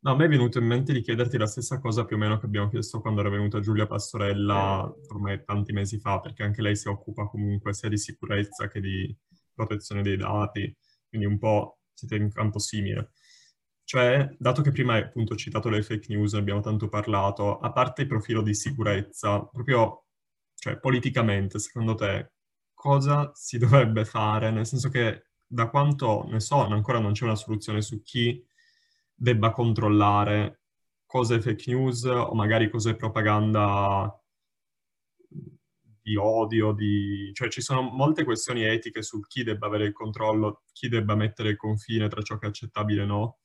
No, 0.06 0.12
a 0.12 0.15
me 0.15 0.26
è 0.26 0.28
venuto 0.28 0.60
in 0.60 0.65
mente 0.65 0.93
di 0.93 1.02
chiederti 1.02 1.36
la 1.36 1.48
stessa 1.48 1.80
cosa 1.80 2.06
più 2.06 2.15
o 2.15 2.19
meno 2.19 2.38
che 2.38 2.45
abbiamo 2.45 2.69
chiesto 2.69 3.02
quando 3.02 3.21
era 3.21 3.30
venuta 3.30 3.60
Giulia 3.60 3.88
Pastorella 3.88 4.93
ormai 5.10 5.43
tanti 5.43 5.74
mesi 5.74 5.98
fa, 5.98 6.19
perché 6.19 6.43
anche 6.43 6.62
lei 6.62 6.76
si 6.76 6.88
occupa 6.88 7.26
comunque 7.26 7.74
sia 7.74 7.89
di 7.89 7.98
sicurezza 7.98 8.67
che 8.67 8.82
di 8.82 9.17
protezione 9.56 10.02
dei 10.02 10.18
dati, 10.18 10.76
quindi 11.10 11.28
un 11.28 11.38
po' 11.39 11.80
siete 11.94 12.15
in 12.15 12.32
campo 12.32 12.60
simile. 12.60 13.12
Cioè, 13.84 14.36
dato 14.39 14.62
che 14.62 14.72
prima 14.72 14.94
hai 14.96 15.02
appunto 15.02 15.36
citato 15.36 15.70
le 15.70 15.84
fake 15.84 16.13
news, 16.13 16.34
ne 16.34 16.39
abbiamo 16.39 16.60
tanto 16.62 16.89
parlato, 16.89 17.60
a 17.60 17.72
parte 17.72 18.02
il 18.04 18.08
profilo 18.08 18.41
di 18.41 18.54
sicurezza, 18.54 19.44
proprio, 19.46 20.06
cioè, 20.56 20.80
politicamente, 20.80 21.60
secondo 21.60 21.96
te, 21.96 22.34
cosa 22.74 23.32
si 23.34 23.58
dovrebbe 23.60 24.06
fare? 24.06 24.52
Nel 24.52 24.65
senso 24.65 24.89
che, 24.89 25.28
da 25.48 25.70
quanto 25.70 26.26
ne 26.30 26.39
so, 26.39 26.65
ancora 26.65 27.00
non 27.00 27.13
c'è 27.13 27.24
una 27.26 27.36
soluzione 27.36 27.82
su 27.82 28.02
chi 28.02 28.44
debba 29.13 29.52
controllare 29.52 30.62
cosa 31.06 31.36
è 31.36 31.39
fake 31.39 31.72
news 31.72 32.04
o 32.04 32.34
magari 32.34 32.70
cosa 32.70 32.89
è 32.89 32.96
propaganda 32.96 34.13
di 36.06 36.15
odio, 36.18 36.72
di... 36.72 37.32
cioè 37.34 37.48
ci 37.48 37.62
sono 37.62 37.82
molte 37.82 38.24
questioni 38.24 38.63
etiche 38.63 39.02
su 39.02 39.22
chi 39.22 39.41
debba 39.41 39.65
avere 39.65 39.86
il 39.86 39.91
controllo, 39.91 40.62
chi 40.72 40.88
debba 40.88 41.15
mettere 41.15 41.50
il 41.50 41.56
confine 41.56 42.08
tra 42.08 42.22
ciò 42.22 42.38
che 42.38 42.46
è 42.46 42.50
accettabile 42.50 43.02
e 43.02 43.06
no 43.06 43.38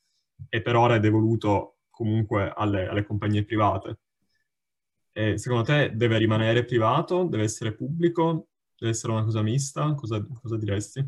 e 0.50 0.60
per 0.60 0.76
ora 0.76 0.96
è 0.96 1.00
devoluto 1.00 1.76
comunque 1.88 2.52
alle, 2.54 2.86
alle 2.86 3.06
compagnie 3.06 3.46
private. 3.46 4.00
E 5.10 5.38
secondo 5.38 5.64
te 5.64 5.92
deve 5.94 6.18
rimanere 6.18 6.66
privato? 6.66 7.24
Deve 7.24 7.44
essere 7.44 7.74
pubblico? 7.74 8.48
Deve 8.76 8.92
essere 8.92 9.12
una 9.12 9.24
cosa 9.24 9.40
mista? 9.40 9.94
Cosa, 9.94 10.22
cosa 10.42 10.58
diresti? 10.58 11.02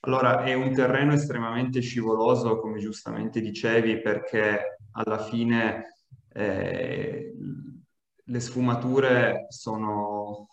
Allora, 0.00 0.42
è 0.42 0.54
un 0.54 0.72
terreno 0.72 1.12
estremamente 1.12 1.80
scivoloso, 1.80 2.58
come 2.58 2.80
giustamente 2.80 3.40
dicevi, 3.40 4.00
perché 4.00 4.78
alla 4.92 5.18
fine 5.18 6.02
eh, 6.32 7.32
le 8.24 8.40
sfumature 8.40 9.46
sono, 9.48 10.48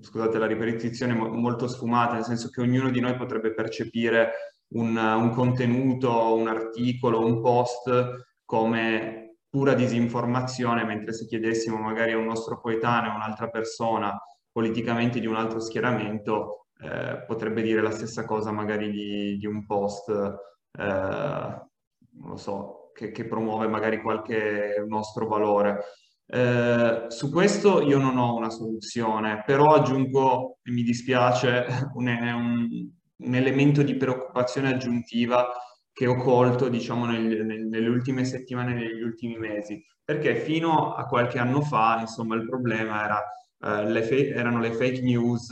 scusate 0.00 0.38
la 0.38 0.46
ripetizione, 0.46 1.14
molto 1.14 1.66
sfumate, 1.66 2.14
nel 2.14 2.24
senso 2.24 2.48
che 2.48 2.60
ognuno 2.60 2.90
di 2.90 3.00
noi 3.00 3.16
potrebbe 3.16 3.52
percepire 3.52 4.30
un, 4.74 4.96
un 4.96 5.30
contenuto, 5.30 6.34
un 6.34 6.48
articolo, 6.48 7.24
un 7.24 7.40
post 7.40 8.26
come 8.44 9.36
pura 9.48 9.74
disinformazione, 9.74 10.84
mentre 10.84 11.12
se 11.12 11.26
chiedessimo 11.26 11.78
magari 11.78 12.12
a 12.12 12.18
un 12.18 12.26
nostro 12.26 12.60
coetaneo, 12.60 13.10
a 13.10 13.16
un'altra 13.16 13.48
persona, 13.48 14.16
politicamente 14.50 15.20
di 15.20 15.26
un 15.26 15.36
altro 15.36 15.60
schieramento, 15.60 16.66
eh, 16.80 17.24
potrebbe 17.26 17.62
dire 17.62 17.80
la 17.82 17.90
stessa 17.90 18.24
cosa 18.24 18.52
magari 18.52 18.90
di, 18.90 19.36
di 19.36 19.46
un 19.46 19.66
post, 19.66 20.08
eh, 20.10 20.84
non 20.84 22.30
lo 22.30 22.36
so, 22.36 22.90
che, 22.94 23.10
che, 23.10 23.24
promuove 23.26 23.68
magari 23.68 24.00
qualche 24.00 24.84
nostro 24.86 25.26
valore. 25.26 25.82
Eh, 26.30 27.06
su 27.08 27.30
questo 27.30 27.80
io 27.80 27.98
non 27.98 28.18
ho 28.18 28.36
una 28.36 28.50
soluzione, 28.50 29.42
però 29.46 29.74
aggiungo, 29.74 30.58
e 30.62 30.70
mi 30.70 30.82
dispiace, 30.82 31.64
un, 31.94 32.06
un, 32.06 32.90
un 33.16 33.34
elemento 33.34 33.82
di 33.82 33.96
preoccupazione 33.96 34.68
aggiuntiva 34.68 35.46
che 35.92 36.06
ho 36.06 36.16
colto, 36.16 36.68
diciamo, 36.68 37.06
nel, 37.06 37.44
nel, 37.44 37.66
nelle 37.66 37.88
ultime 37.88 38.24
settimane, 38.24 38.74
negli 38.74 39.02
ultimi 39.02 39.38
mesi, 39.38 39.82
perché 40.04 40.36
fino 40.36 40.94
a 40.94 41.06
qualche 41.06 41.38
anno 41.38 41.62
fa, 41.62 41.98
insomma, 42.00 42.36
il 42.36 42.46
problema 42.46 43.04
era, 43.04 43.24
eh, 43.60 43.90
le 43.90 44.32
erano 44.32 44.60
le 44.60 44.72
fake 44.72 45.00
news 45.00 45.48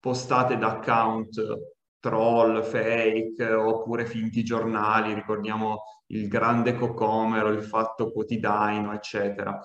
postate 0.00 0.56
da 0.58 0.76
account 0.76 1.42
troll, 2.00 2.62
fake, 2.62 3.44
oppure 3.50 4.06
finti 4.06 4.42
giornali, 4.42 5.14
ricordiamo 5.14 5.82
il 6.08 6.28
grande 6.28 6.74
cocomero, 6.74 7.48
il 7.48 7.62
fatto 7.62 8.12
quotidiano, 8.12 8.92
eccetera. 8.92 9.58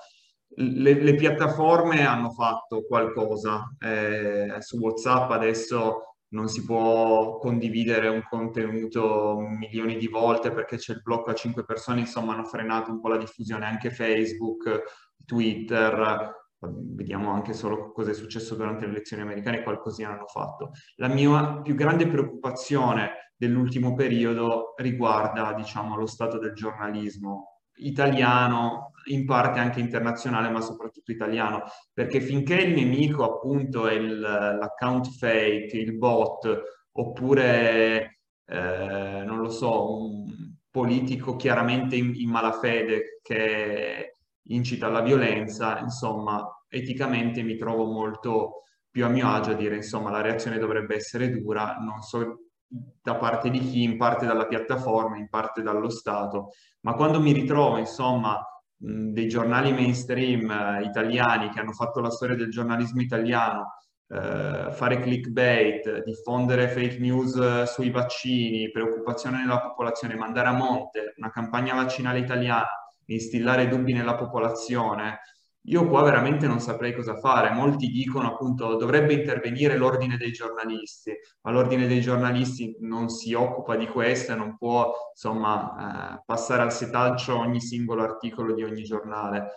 Le, 0.56 0.94
le 0.94 1.16
piattaforme 1.16 2.06
hanno 2.06 2.32
fatto 2.32 2.86
qualcosa, 2.86 3.76
eh, 3.80 4.56
su 4.60 4.78
WhatsApp 4.78 5.32
adesso 5.32 6.14
non 6.34 6.48
si 6.48 6.64
può 6.64 7.38
condividere 7.38 8.08
un 8.08 8.24
contenuto 8.28 9.38
milioni 9.40 9.98
di 9.98 10.08
volte 10.08 10.52
perché 10.52 10.78
c'è 10.78 10.94
il 10.94 11.02
blocco 11.02 11.30
a 11.30 11.36
cinque 11.36 11.64
persone, 11.64 12.02
insomma 12.02 12.34
hanno 12.34 12.46
frenato 12.46 12.92
un 12.92 13.00
po' 13.00 13.10
la 13.10 13.18
diffusione 13.18 13.66
anche 13.66 13.92
Facebook, 13.92 14.82
Twitter, 15.26 16.43
vediamo 16.72 17.32
anche 17.32 17.54
solo 17.54 17.92
cosa 17.92 18.12
è 18.12 18.14
successo 18.14 18.56
durante 18.56 18.86
le 18.86 18.92
elezioni 18.92 19.24
americane, 19.24 19.64
qualcosina 19.64 20.10
hanno 20.10 20.28
fatto. 20.28 20.72
La 20.96 21.08
mia 21.08 21.62
più 21.62 21.76
grande 21.76 22.08
preoccupazione 22.08 23.32
dell'ultimo 23.36 23.94
periodo 23.94 24.74
riguarda, 24.78 25.54
diciamo, 25.54 25.98
lo 25.98 26.06
stato 26.06 26.38
del 26.38 26.54
giornalismo 26.54 27.60
italiano, 27.76 28.92
in 29.06 29.26
parte 29.26 29.60
anche 29.60 29.80
internazionale, 29.80 30.50
ma 30.50 30.62
soprattutto 30.62 31.12
italiano, 31.12 31.64
perché 31.92 32.22
finché 32.22 32.56
il 32.56 32.74
nemico 32.74 33.24
appunto 33.24 33.88
è 33.88 33.94
il, 33.94 34.20
l'account 34.20 35.10
fake, 35.18 35.76
il 35.78 35.98
bot, 35.98 36.62
oppure, 36.92 38.20
eh, 38.46 39.24
non 39.26 39.40
lo 39.40 39.50
so, 39.50 39.98
un 39.98 40.52
politico 40.70 41.36
chiaramente 41.36 41.96
in, 41.96 42.14
in 42.16 42.30
malafede 42.30 43.20
che 43.22 44.16
incita 44.48 44.88
alla 44.88 45.02
violenza, 45.02 45.80
insomma, 45.80 46.46
eticamente 46.68 47.44
mi 47.44 47.56
trovo 47.56 47.86
molto 47.86 48.64
più 48.90 49.06
a 49.06 49.10
mio 49.10 49.28
agio 49.30 49.52
a 49.52 49.56
dire, 49.56 49.76
insomma, 49.76 50.12
la 50.12 50.22
reazione 50.22 50.60
dovrebbe 50.60 50.96
essere 50.96 51.30
dura, 51.30 51.78
non 51.80 52.02
so 52.02 52.50
da 52.68 53.16
parte 53.16 53.50
di 53.50 53.60
chi, 53.60 53.84
in 53.84 53.98
parte 53.98 54.26
dalla 54.26 54.48
piattaforma, 54.48 55.18
in 55.18 55.30
parte 55.30 55.62
dallo 55.62 55.90
Stato, 55.90 56.50
ma 56.82 56.94
quando 56.94 57.20
mi 57.20 57.32
ritrovo, 57.32 57.78
insomma, 57.78 58.40
dei 58.76 59.28
giornali 59.28 59.72
mainstream 59.72 60.50
eh, 60.52 60.84
italiani 60.84 61.50
che 61.50 61.60
hanno 61.60 61.72
fatto 61.72 62.02
la 62.02 62.10
storia 62.10 62.36
del 62.36 62.50
giornalismo 62.50 63.02
italiano, 63.02 63.76
eh, 64.08 64.68
fare 64.72 65.00
clickbait, 65.00 66.04
diffondere 66.04 66.68
fake 66.68 67.00
news 67.00 67.36
eh, 67.36 67.66
sui 67.66 67.90
vaccini, 67.90 68.72
preoccupazione 68.72 69.38
nella 69.38 69.62
popolazione, 69.62 70.16
mandare 70.16 70.50
a 70.50 70.54
monte 70.54 71.14
una 71.18 71.30
campagna 71.32 71.76
vaccinale 71.76 72.20
italiana, 72.20 72.68
instillare 73.14 73.68
dubbi 73.68 73.94
nella 73.94 74.16
popolazione, 74.16 75.20
io 75.68 75.88
qua 75.88 76.02
veramente 76.04 76.46
non 76.46 76.60
saprei 76.60 76.94
cosa 76.94 77.18
fare. 77.18 77.52
Molti 77.52 77.88
dicono 77.88 78.34
appunto 78.34 78.76
dovrebbe 78.76 79.14
intervenire 79.14 79.78
l'ordine 79.78 80.18
dei 80.18 80.32
giornalisti, 80.32 81.14
ma 81.42 81.52
l'ordine 81.52 81.88
dei 81.88 82.02
giornalisti 82.02 82.76
non 82.82 83.10
si 83.10 83.34
occupa 83.34 83.76
di 83.76 83.88
questo 83.88 84.34
e 84.34 84.36
non 84.36 84.58
può 84.58 84.92
insomma 85.14 86.18
eh, 86.18 86.24
passare 86.26 86.64
al 86.64 86.74
setaccio 86.74 87.38
ogni 87.38 87.62
singolo 87.62 88.04
articolo 88.04 88.54
di 88.54 88.64
ogni 88.64 88.84
giornale. 88.84 89.52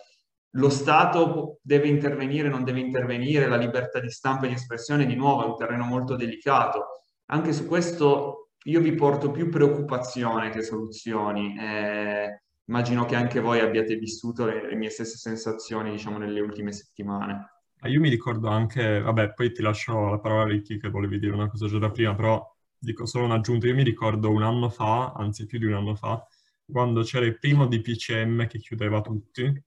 Lo 0.56 0.70
Stato 0.70 1.58
deve 1.62 1.88
intervenire, 1.88 2.48
non 2.48 2.64
deve 2.64 2.80
intervenire, 2.80 3.48
la 3.48 3.56
libertà 3.56 3.98
di 4.00 4.10
stampa 4.10 4.46
e 4.46 4.48
di 4.48 4.54
espressione 4.54 5.06
di 5.06 5.16
nuovo 5.16 5.42
è 5.44 5.46
un 5.46 5.56
terreno 5.56 5.84
molto 5.84 6.14
delicato. 6.16 7.02
Anche 7.26 7.52
su 7.52 7.66
questo 7.66 8.50
io 8.64 8.80
vi 8.80 8.94
porto 8.94 9.30
più 9.30 9.48
preoccupazione 9.48 10.50
che 10.50 10.62
soluzioni. 10.62 11.56
Eh, 11.58 12.42
immagino 12.66 13.04
che 13.04 13.14
anche 13.14 13.40
voi 13.40 13.60
abbiate 13.60 13.96
vissuto 13.96 14.44
le, 14.44 14.68
le 14.68 14.74
mie 14.76 14.90
stesse 14.90 15.16
sensazioni, 15.16 15.90
diciamo, 15.90 16.18
nelle 16.18 16.40
ultime 16.40 16.72
settimane. 16.72 17.50
Io 17.84 18.00
mi 18.00 18.08
ricordo 18.08 18.48
anche, 18.48 19.00
vabbè, 19.00 19.34
poi 19.34 19.52
ti 19.52 19.62
lascio 19.62 20.08
la 20.10 20.18
parola 20.18 20.42
a 20.42 20.46
Ricky 20.46 20.78
che 20.78 20.88
volevi 20.88 21.18
dire 21.18 21.32
una 21.32 21.48
cosa 21.48 21.66
già 21.66 21.78
da 21.78 21.90
prima, 21.90 22.14
però 22.14 22.44
dico 22.78 23.06
solo 23.06 23.24
un'aggiunta. 23.24 23.66
Io 23.66 23.74
mi 23.74 23.84
ricordo 23.84 24.30
un 24.30 24.42
anno 24.42 24.68
fa, 24.68 25.12
anzi 25.12 25.46
più 25.46 25.58
di 25.58 25.66
un 25.66 25.74
anno 25.74 25.94
fa, 25.94 26.26
quando 26.64 27.02
c'era 27.02 27.24
il 27.24 27.38
primo 27.38 27.66
DPCM 27.66 28.46
che 28.46 28.58
chiudeva 28.58 29.00
tutti, 29.00 29.62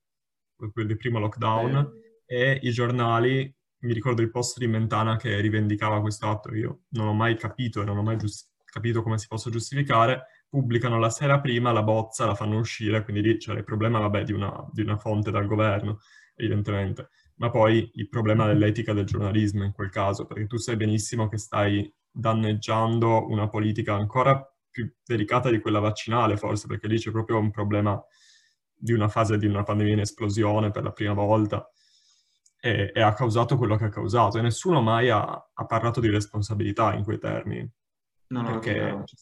proprio 0.55 0.85
il 0.85 0.97
primo 0.97 1.19
lockdown, 1.19 1.91
eh. 2.25 2.51
e 2.51 2.59
i 2.63 2.71
giornali, 2.71 3.53
mi 3.81 3.93
ricordo 3.93 4.21
il 4.21 4.31
post 4.31 4.57
di 4.57 4.67
Mentana 4.67 5.15
che 5.15 5.39
rivendicava 5.39 6.01
questo 6.01 6.27
atto, 6.27 6.53
io 6.53 6.81
non 6.89 7.07
ho 7.07 7.13
mai 7.13 7.37
capito 7.37 7.81
e 7.81 7.85
non 7.85 7.97
ho 7.97 8.03
mai 8.03 8.17
giust- 8.17 8.51
capito 8.65 9.01
come 9.01 9.17
si 9.17 9.27
possa 9.27 9.49
giustificare, 9.49 10.38
pubblicano 10.49 10.97
la 10.97 11.09
sera 11.09 11.39
prima 11.39 11.71
la 11.71 11.83
bozza, 11.83 12.25
la 12.25 12.35
fanno 12.35 12.57
uscire, 12.57 13.03
quindi 13.03 13.21
lì 13.21 13.37
c'era 13.37 13.57
il 13.57 13.63
problema, 13.63 13.99
vabbè, 13.99 14.23
di 14.23 14.33
una, 14.33 14.67
di 14.71 14.81
una 14.81 14.97
fonte 14.97 15.31
dal 15.31 15.45
governo, 15.45 15.99
evidentemente, 16.35 17.09
ma 17.35 17.49
poi 17.49 17.89
il 17.93 18.09
problema 18.09 18.47
dell'etica 18.47 18.93
del 18.93 19.05
giornalismo 19.05 19.63
in 19.63 19.71
quel 19.71 19.89
caso, 19.89 20.25
perché 20.25 20.47
tu 20.47 20.57
sai 20.57 20.75
benissimo 20.75 21.27
che 21.27 21.37
stai 21.37 21.93
danneggiando 22.11 23.27
una 23.27 23.47
politica 23.47 23.93
ancora 23.93 24.43
più 24.69 24.91
delicata 25.05 25.49
di 25.49 25.59
quella 25.59 25.79
vaccinale, 25.79 26.37
forse, 26.37 26.67
perché 26.67 26.87
lì 26.87 26.97
c'è 26.97 27.11
proprio 27.11 27.37
un 27.37 27.51
problema 27.51 28.01
di 28.73 28.93
una 28.93 29.07
fase 29.09 29.37
di 29.37 29.45
una 29.45 29.63
pandemia 29.63 29.93
in 29.93 29.99
esplosione 29.99 30.71
per 30.71 30.83
la 30.83 30.91
prima 30.91 31.13
volta 31.13 31.69
e, 32.61 32.91
e 32.93 33.01
ha 33.01 33.13
causato 33.13 33.57
quello 33.57 33.75
che 33.75 33.85
ha 33.85 33.89
causato. 33.89 34.37
E 34.37 34.41
nessuno 34.41 34.81
mai 34.81 35.09
ha, 35.09 35.21
ha 35.21 35.65
parlato 35.65 35.99
di 35.99 36.09
responsabilità 36.09 36.93
in 36.93 37.03
quei 37.03 37.19
termini. 37.19 37.69
No, 38.27 38.41
no, 38.41 38.51
perché 38.51 39.03
cioè, 39.05 39.19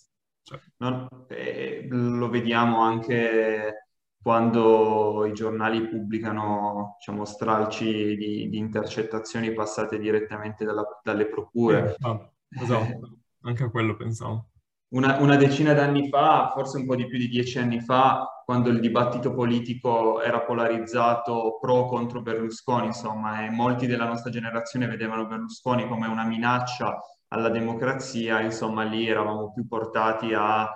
no, 0.77 1.25
eh, 1.29 1.87
lo 1.89 2.29
vediamo 2.29 2.81
anche 2.81 3.87
quando 4.21 5.25
i 5.25 5.33
giornali 5.33 5.87
pubblicano 5.87 6.95
diciamo, 6.97 7.23
stralci 7.25 8.15
di, 8.17 8.49
di 8.49 8.57
intercettazioni 8.57 9.53
passate 9.53 9.97
direttamente 9.97 10.65
dalla, 10.65 10.83
dalle 11.01 11.27
procure. 11.27 11.95
Ah, 11.99 12.29
esatto, 12.49 13.19
anche 13.43 13.63
a 13.63 13.69
quello 13.69 13.95
pensavo. 13.95 14.49
Una, 14.89 15.17
una, 15.17 15.35
decina 15.35 15.73
d'anni 15.73 16.07
fa, 16.09 16.51
forse 16.53 16.77
un 16.77 16.85
po' 16.85 16.95
di 16.95 17.07
più 17.07 17.17
di 17.17 17.27
dieci 17.27 17.59
anni 17.59 17.81
fa, 17.81 18.41
quando 18.45 18.69
il 18.69 18.79
dibattito 18.79 19.33
politico 19.33 20.21
era 20.21 20.41
polarizzato 20.41 21.57
pro 21.59 21.87
contro 21.87 22.21
Berlusconi, 22.21 22.87
insomma, 22.87 23.45
e 23.45 23.49
molti 23.49 23.85
della 23.85 24.05
nostra 24.05 24.29
generazione 24.29 24.87
vedevano 24.87 25.27
Berlusconi 25.27 25.87
come 25.87 26.07
una 26.07 26.25
minaccia 26.25 26.97
alla 27.29 27.49
democrazia, 27.49 28.41
insomma 28.41 28.83
lì 28.83 29.07
eravamo 29.07 29.51
più 29.53 29.67
portati 29.67 30.33
a 30.33 30.69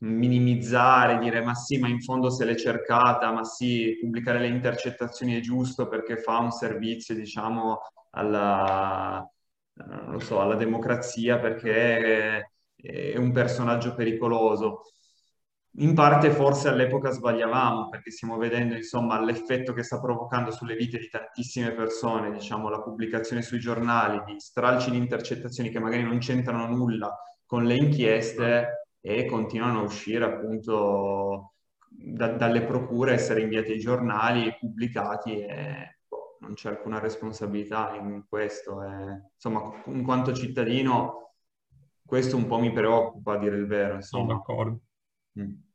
minimizzare, 0.00 1.18
dire 1.18 1.42
ma 1.42 1.54
sì, 1.54 1.78
ma 1.78 1.88
in 1.88 2.00
fondo 2.00 2.30
se 2.30 2.44
l'è 2.44 2.54
cercata, 2.54 3.32
ma 3.32 3.44
sì, 3.44 3.96
pubblicare 4.00 4.38
le 4.38 4.46
intercettazioni 4.48 5.36
è 5.36 5.40
giusto 5.40 5.88
perché 5.88 6.16
fa 6.18 6.38
un 6.38 6.50
servizio, 6.52 7.14
diciamo, 7.14 7.80
alla, 8.10 9.28
so, 10.18 10.40
alla 10.40 10.54
democrazia 10.54 11.38
perché 11.38 12.50
è 12.76 13.16
un 13.16 13.32
personaggio 13.32 13.94
pericoloso 13.94 14.82
in 15.80 15.94
parte 15.94 16.30
forse 16.30 16.68
all'epoca 16.68 17.10
sbagliavamo 17.10 17.88
perché 17.88 18.10
stiamo 18.10 18.36
vedendo 18.36 18.74
insomma 18.74 19.20
l'effetto 19.22 19.72
che 19.72 19.82
sta 19.82 20.00
provocando 20.00 20.50
sulle 20.50 20.74
vite 20.74 20.98
di 20.98 21.08
tantissime 21.08 21.72
persone, 21.72 22.32
diciamo 22.32 22.68
la 22.68 22.80
pubblicazione 22.80 23.42
sui 23.42 23.60
giornali 23.60 24.22
di 24.24 24.40
stralci 24.40 24.90
di 24.90 24.96
intercettazioni 24.96 25.70
che 25.70 25.78
magari 25.78 26.02
non 26.02 26.18
c'entrano 26.18 26.66
nulla 26.66 27.16
con 27.46 27.64
le 27.64 27.76
inchieste 27.76 28.88
e 29.00 29.24
continuano 29.26 29.80
a 29.80 29.84
uscire 29.84 30.24
appunto 30.24 31.54
da, 31.88 32.28
dalle 32.28 32.62
procure, 32.62 33.12
essere 33.12 33.42
inviati 33.42 33.72
ai 33.72 33.78
giornali, 33.78 34.56
pubblicati 34.58 35.40
e 35.40 35.98
boh, 36.06 36.38
non 36.40 36.54
c'è 36.54 36.70
alcuna 36.70 36.98
responsabilità 36.98 37.94
in 37.94 38.24
questo. 38.28 38.82
E, 38.82 39.30
insomma, 39.34 39.82
in 39.86 40.02
quanto 40.02 40.32
cittadino 40.32 41.34
questo 42.04 42.36
un 42.36 42.46
po' 42.46 42.58
mi 42.58 42.72
preoccupa 42.72 43.34
a 43.34 43.38
dire 43.38 43.56
il 43.56 43.66
vero. 43.66 43.94
Insomma. 43.94 44.24
Sono 44.26 44.38
d'accordo. 44.38 44.80
Mm. 45.40 45.66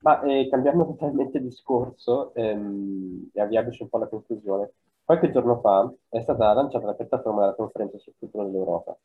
Ma 0.00 0.20
eh, 0.22 0.48
cambiando 0.48 0.86
totalmente 0.96 1.40
discorso 1.40 2.32
ehm, 2.34 3.30
e 3.32 3.40
avviandoci 3.40 3.82
un 3.82 3.88
po' 3.88 3.96
alla 3.98 4.08
conclusione, 4.08 4.72
qualche 5.04 5.30
giorno 5.30 5.60
fa 5.60 5.92
è 6.08 6.20
stata 6.20 6.52
lanciata 6.52 6.86
la 6.86 6.94
piattaforma 6.94 7.40
della 7.40 7.54
conferenza 7.54 7.98
sul 7.98 8.14
futuro 8.18 8.44
dell'Europa. 8.44 8.96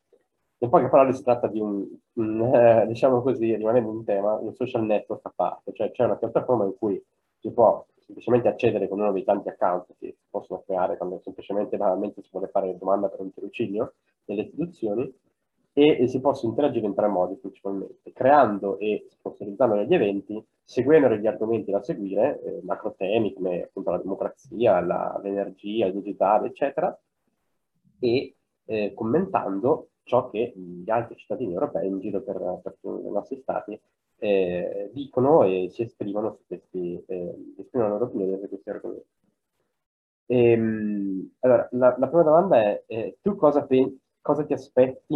in 0.60 0.69
poche 0.69 0.88
parole 0.88 1.13
si 1.13 1.23
tratta 1.23 1.47
di 1.47 1.60
un, 1.60 1.86
un 2.13 2.41
eh, 2.53 2.86
diciamo 2.88 3.21
così, 3.21 3.55
rimanendo 3.55 3.91
in 3.91 4.03
tema, 4.05 4.34
un 4.36 4.53
social 4.53 4.84
network 4.86 5.25
a 5.25 5.34
parte, 5.36 5.73
cioè 5.73 5.91
c'è 5.91 6.05
una 6.05 6.15
piattaforma 6.15 6.65
in 6.65 6.75
cui 6.77 7.01
si 7.39 7.51
può 7.51 7.86
semplicemente 8.05 8.47
accedere 8.47 8.88
con 8.88 8.99
uno 8.99 9.12
dei 9.12 9.23
tanti 9.23 9.49
account 9.49 9.88
che 9.99 10.15
si 10.17 10.27
possono 10.29 10.62
creare 10.65 10.97
quando 10.97 11.19
semplicemente 11.23 11.75
banalmente 11.75 12.21
si 12.21 12.29
vuole 12.31 12.47
fare 12.47 12.77
domanda 12.77 13.08
per 13.10 13.21
un 13.21 13.34
tirocinio 13.34 13.93
nelle 14.25 14.43
istituzioni 14.43 15.12
e, 15.73 15.97
e 16.01 16.08
si 16.08 16.21
possono 16.21 16.51
interagire 16.51 16.86
in 16.86 16.93
tre 16.93 17.08
modi 17.08 17.36
principalmente, 17.36 18.13
creando 18.13 18.77
e 18.79 19.08
sponsorizzando 19.10 19.75
degli 19.75 19.93
eventi, 19.93 20.45
seguendo 20.65 21.08
degli 21.08 21.28
argomenti 21.28 21.71
da 21.71 21.82
seguire, 21.82 22.41
eh, 22.41 22.60
macro 22.63 22.95
temi 22.97 23.34
come 23.34 23.63
appunto 23.63 23.91
la 23.91 23.99
democrazia, 23.99 24.82
la, 24.82 25.19
l'energia, 25.23 25.86
il 25.86 25.93
digitale, 25.93 26.47
eccetera, 26.47 26.97
e 27.99 28.36
eh, 28.65 28.93
commentando 28.93 29.89
ciò 30.04 30.30
che 30.30 30.54
gli 30.56 30.89
altri 30.89 31.15
cittadini 31.15 31.54
europei 31.54 31.88
in 31.88 31.99
giro 31.99 32.21
per, 32.21 32.60
per 32.62 32.78
i 32.84 33.12
nostri 33.12 33.38
stati 33.41 33.80
eh, 34.17 34.89
dicono 34.93 35.43
e 35.43 35.69
si 35.69 35.84
esprimono 35.84 36.34
su 36.34 36.43
questi, 36.47 37.04
eh, 37.08 37.54
esprimono 37.58 37.91
la 37.91 37.97
loro 37.97 38.06
opinione 38.10 38.39
su 38.39 38.49
questi 38.49 38.69
argomenti. 38.69 39.08
Ehm, 40.28 41.36
allora, 41.39 41.67
la, 41.71 41.95
la, 41.97 42.08
prima 42.08 42.23
domanda 42.23 42.60
è, 42.62 42.84
eh, 42.88 43.17
tu 43.21 43.36
cosa, 43.36 43.65
pensi, 43.65 43.99
cosa 44.21 44.43
ti 44.43 44.54
aspetti 44.54 45.15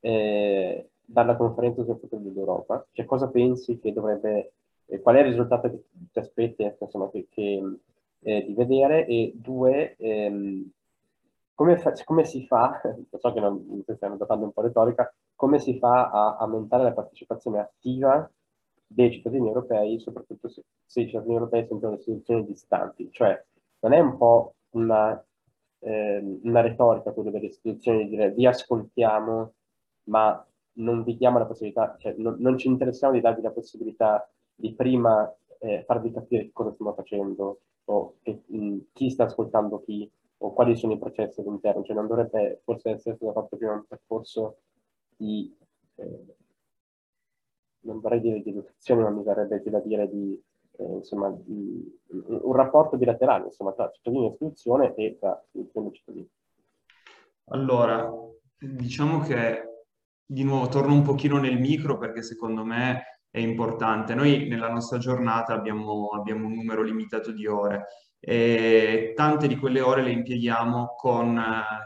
eh, 0.00 0.90
dalla 1.04 1.36
conferenza 1.36 1.82
sul 1.84 1.98
futuro 1.98 2.22
dell'Europa? 2.22 2.86
Cioè 2.92 3.04
cosa 3.06 3.28
pensi 3.28 3.78
che 3.80 3.92
dovrebbe, 3.92 4.52
eh, 4.88 5.00
qual 5.00 5.16
è 5.16 5.20
il 5.20 5.26
risultato 5.26 5.70
che 5.70 5.84
ti 6.12 6.18
aspetti 6.18 6.74
insomma, 6.78 7.10
che, 7.10 7.26
che, 7.30 7.78
eh, 8.20 8.44
di 8.44 8.54
vedere? 8.54 9.06
E 9.06 9.32
due, 9.34 9.96
ehm, 9.96 10.70
come, 11.54 11.76
fa, 11.78 11.92
come, 12.04 12.24
si 12.24 12.46
fa, 12.46 12.80
so 13.18 13.32
che 13.32 13.40
non, 13.40 13.84
stiamo 13.94 14.16
domanda 14.16 14.46
un 14.46 14.52
po' 14.52 14.62
retorica, 14.62 15.12
come 15.34 15.58
si 15.58 15.78
fa 15.78 16.10
a 16.10 16.36
aumentare 16.38 16.84
la 16.84 16.92
partecipazione 16.92 17.60
attiva 17.60 18.28
dei 18.86 19.12
cittadini 19.12 19.46
europei, 19.46 20.00
soprattutto 20.00 20.48
se, 20.48 20.62
se 20.84 21.02
i 21.02 21.06
cittadini 21.06 21.34
europei 21.34 21.66
sentono 21.66 21.92
le 21.92 21.98
istituzioni 21.98 22.44
distanti? 22.44 23.10
Cioè, 23.12 23.44
non 23.80 23.92
è 23.92 23.98
un 24.00 24.16
po' 24.16 24.54
una, 24.70 25.22
eh, 25.80 26.40
una 26.42 26.60
retorica 26.60 27.12
quella 27.12 27.30
delle 27.30 27.46
istituzioni 27.46 28.04
di 28.04 28.10
dire 28.10 28.30
vi 28.30 28.46
ascoltiamo, 28.46 29.52
ma 30.04 30.42
non 30.78 31.02
vi 31.02 31.16
diamo 31.16 31.38
la 31.38 31.46
possibilità, 31.46 31.96
cioè 31.98 32.14
non, 32.16 32.36
non 32.38 32.56
ci 32.56 32.68
interessiamo 32.68 33.14
di 33.14 33.20
darvi 33.20 33.42
la 33.42 33.50
possibilità 33.50 34.28
di 34.58 34.74
prima 34.74 35.32
eh, 35.60 35.84
farvi 35.86 36.10
capire 36.10 36.50
cosa 36.52 36.72
stiamo 36.72 36.92
facendo 36.94 37.60
o 37.84 38.16
che, 38.22 38.42
mh, 38.44 38.78
chi 38.92 39.08
sta 39.08 39.24
ascoltando 39.24 39.82
chi 39.84 40.10
o 40.38 40.52
quali 40.52 40.76
sono 40.76 40.94
i 40.94 40.98
processi 40.98 41.40
all'interno, 41.40 41.82
cioè 41.84 41.96
non 41.96 42.06
dovrebbe 42.06 42.60
forse 42.64 42.90
essere 42.90 43.16
stato 43.16 43.32
fatto 43.32 43.56
prima 43.56 43.72
un 43.72 43.84
percorso 43.86 44.58
di, 45.16 45.56
eh, 45.96 46.36
non 47.80 48.00
vorrei 48.00 48.20
dire 48.20 48.42
di 48.42 48.50
educazione, 48.50 49.02
ma 49.02 49.10
mi 49.10 49.22
più 49.60 49.70
da 49.70 49.80
dire 49.80 50.08
di, 50.08 50.40
eh, 50.76 50.84
insomma, 50.84 51.30
di, 51.30 52.00
un 52.08 52.52
rapporto 52.52 52.96
bilaterale, 52.96 53.46
insomma, 53.46 53.72
tra 53.72 53.90
cittadini 53.90 54.26
e 54.26 54.30
istituzione 54.30 54.94
e 54.94 55.16
tra 55.18 55.40
istituzione 55.46 55.88
e 55.88 55.92
cittadini. 55.92 56.30
Allora, 57.46 58.12
diciamo 58.58 59.20
che 59.20 59.84
di 60.24 60.44
nuovo 60.44 60.68
torno 60.68 60.92
un 60.92 61.02
pochino 61.02 61.38
nel 61.38 61.58
micro 61.58 61.96
perché 61.96 62.22
secondo 62.22 62.64
me 62.64 63.17
è 63.30 63.38
importante. 63.40 64.14
Noi 64.14 64.48
nella 64.48 64.70
nostra 64.70 64.98
giornata 64.98 65.52
abbiamo, 65.52 66.08
abbiamo 66.08 66.46
un 66.46 66.54
numero 66.54 66.82
limitato 66.82 67.32
di 67.32 67.46
ore 67.46 67.86
e 68.20 69.12
tante 69.14 69.46
di 69.46 69.56
quelle 69.56 69.80
ore 69.80 70.02
le 70.02 70.10
impieghiamo 70.10 70.94
con 70.96 71.40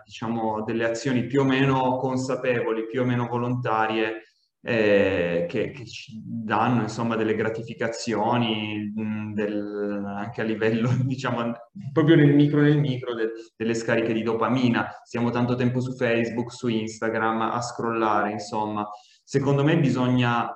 diciamo, 0.05 0.63
delle 0.65 0.85
azioni 0.85 1.27
più 1.27 1.41
o 1.41 1.45
meno 1.45 1.97
consapevoli, 1.97 2.87
più 2.87 3.03
o 3.03 3.05
meno 3.05 3.27
volontarie 3.27 4.23
eh, 4.65 5.47
che, 5.49 5.73
che, 5.73 5.85
ci 5.87 6.23
danno 6.25 6.83
insomma 6.83 7.17
delle 7.17 7.35
gratificazioni 7.35 8.93
del, 9.35 10.05
anche 10.07 10.41
a 10.41 10.45
livello 10.45 10.89
diciamo 11.03 11.53
proprio 11.93 12.15
nel 12.15 12.33
micro 12.33 12.61
nel 12.61 12.79
micro 12.79 13.13
de, 13.13 13.31
delle 13.57 13.75
scariche 13.75 14.13
di 14.13 14.23
dopamina 14.23 14.89
stiamo 15.03 15.31
tanto 15.31 15.57
tempo 15.57 15.81
su 15.81 15.97
Facebook 15.97 16.53
su 16.53 16.69
Instagram 16.69 17.41
a 17.41 17.61
scrollare 17.61 18.31
insomma 18.31 18.87
secondo 19.25 19.65
me 19.65 19.77
bisogna 19.81 20.49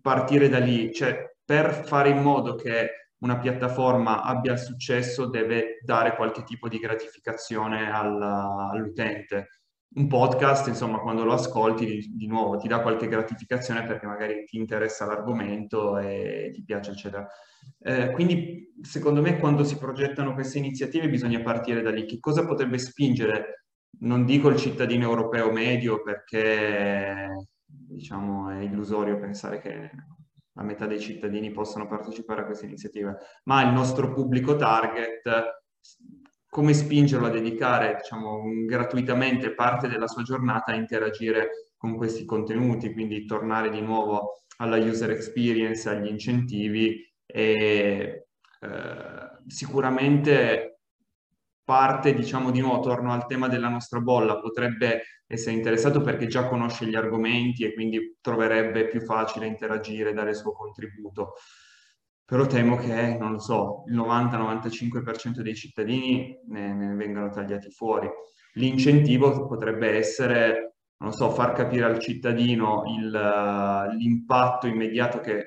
partire 0.00 0.48
da 0.48 0.58
lì 0.58 0.92
cioè 0.92 1.34
per 1.44 1.84
fare 1.84 2.10
in 2.10 2.18
modo 2.18 2.54
che 2.54 3.06
una 3.18 3.38
piattaforma 3.38 4.22
abbia 4.22 4.56
successo 4.56 5.26
deve 5.26 5.78
dare 5.82 6.14
qualche 6.16 6.42
tipo 6.42 6.68
di 6.68 6.78
gratificazione 6.78 7.90
alla, 7.90 8.68
all'utente. 8.70 9.60
Un 9.96 10.08
podcast, 10.08 10.66
insomma, 10.66 10.98
quando 10.98 11.24
lo 11.24 11.32
ascolti, 11.32 11.86
di, 11.86 12.12
di, 12.14 12.26
nuovo 12.26 12.58
ti 12.58 12.68
dà 12.68 12.80
qualche 12.80 13.08
gratificazione 13.08 13.86
perché 13.86 14.06
magari 14.06 14.44
ti 14.44 14.58
interessa 14.58 15.06
l'argomento 15.06 15.96
e 15.96 16.50
ti 16.52 16.62
piace, 16.62 16.90
eccetera. 16.90 17.26
Eh, 17.78 18.10
quindi, 18.10 18.74
secondo 18.82 19.22
me, 19.22 19.38
quando 19.38 19.64
si 19.64 19.78
progettano 19.78 20.34
queste 20.34 20.58
iniziative 20.58 21.08
bisogna 21.08 21.40
partire 21.40 21.80
da 21.80 21.90
lì. 21.90 22.04
Che 22.04 22.18
cosa 22.20 22.44
potrebbe 22.44 22.76
spingere? 22.76 23.68
Non 24.00 24.26
dico 24.26 24.48
il 24.48 24.56
cittadino 24.58 25.08
europeo 25.08 25.50
medio 25.50 26.02
perché, 26.02 27.48
diciamo, 27.66 28.50
è 28.50 28.60
illusorio 28.60 29.18
pensare 29.18 29.60
che 29.60 29.90
la 30.52 30.62
metà 30.62 30.86
dei 30.86 31.00
cittadini 31.00 31.50
possono 31.50 31.86
partecipare 31.86 32.42
a 32.42 32.44
queste 32.44 32.66
iniziative, 32.66 33.16
ma 33.44 33.62
il 33.62 33.72
nostro 33.72 34.12
pubblico 34.12 34.56
target, 34.56 35.62
come 36.48 36.72
spingerlo 36.72 37.26
a 37.26 37.30
dedicare 37.30 37.96
diciamo, 38.00 38.42
gratuitamente 38.64 39.54
parte 39.54 39.88
della 39.88 40.06
sua 40.06 40.22
giornata 40.22 40.72
a 40.72 40.76
interagire 40.76 41.72
con 41.76 41.96
questi 41.96 42.24
contenuti, 42.24 42.92
quindi 42.92 43.26
tornare 43.26 43.68
di 43.68 43.82
nuovo 43.82 44.42
alla 44.58 44.78
user 44.78 45.10
experience, 45.10 45.88
agli 45.88 46.06
incentivi 46.06 47.04
e 47.26 48.28
eh, 48.60 49.30
sicuramente 49.46 50.75
parte, 51.66 52.14
diciamo 52.14 52.52
di 52.52 52.60
nuovo, 52.60 52.80
torno 52.80 53.12
al 53.12 53.26
tema 53.26 53.48
della 53.48 53.68
nostra 53.68 54.00
bolla, 54.00 54.38
potrebbe 54.38 55.02
essere 55.26 55.56
interessato 55.56 56.00
perché 56.00 56.28
già 56.28 56.46
conosce 56.46 56.86
gli 56.86 56.94
argomenti 56.94 57.64
e 57.64 57.74
quindi 57.74 58.16
troverebbe 58.20 58.86
più 58.86 59.00
facile 59.00 59.46
interagire, 59.46 60.12
dare 60.12 60.30
il 60.30 60.36
suo 60.36 60.52
contributo. 60.52 61.32
Però 62.24 62.46
temo 62.46 62.76
che, 62.76 63.16
non 63.18 63.32
lo 63.32 63.40
so, 63.40 63.82
il 63.88 63.96
90-95% 63.96 65.40
dei 65.40 65.56
cittadini 65.56 66.38
ne, 66.48 66.72
ne 66.72 66.94
vengano 66.94 67.30
tagliati 67.30 67.70
fuori. 67.70 68.08
L'incentivo 68.54 69.46
potrebbe 69.46 69.96
essere, 69.96 70.76
non 70.98 71.12
so, 71.12 71.30
far 71.30 71.52
capire 71.52 71.84
al 71.84 71.98
cittadino 71.98 72.84
il, 72.96 73.10
l'impatto 73.96 74.68
immediato 74.68 75.18
che 75.18 75.44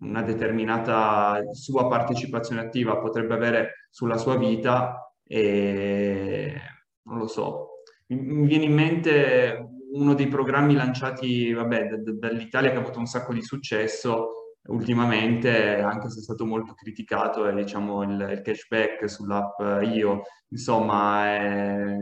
una 0.00 0.22
determinata 0.22 1.40
sua 1.52 1.88
partecipazione 1.88 2.62
attiva 2.62 2.98
potrebbe 2.98 3.34
avere 3.34 3.86
sulla 3.90 4.16
sua 4.16 4.36
vita 4.36 5.07
e 5.28 6.54
non 7.02 7.18
lo 7.18 7.26
so. 7.28 7.68
Mi 8.08 8.46
viene 8.46 8.64
in 8.64 8.74
mente 8.74 9.68
uno 9.92 10.14
dei 10.14 10.28
programmi 10.28 10.74
lanciati 10.74 11.52
vabbè, 11.52 11.88
dall'Italia 12.18 12.70
che 12.70 12.76
ha 12.76 12.80
avuto 12.80 12.98
un 12.98 13.06
sacco 13.06 13.32
di 13.32 13.42
successo 13.42 14.56
ultimamente, 14.68 15.76
anche 15.76 16.10
se 16.10 16.18
è 16.20 16.22
stato 16.22 16.44
molto 16.44 16.74
criticato, 16.74 17.46
è 17.46 17.54
diciamo, 17.54 18.02
il, 18.02 18.28
il 18.32 18.42
cashback 18.42 19.08
sull'app 19.08 19.82
Io. 19.94 20.22
Insomma, 20.48 21.26
è... 21.26 21.96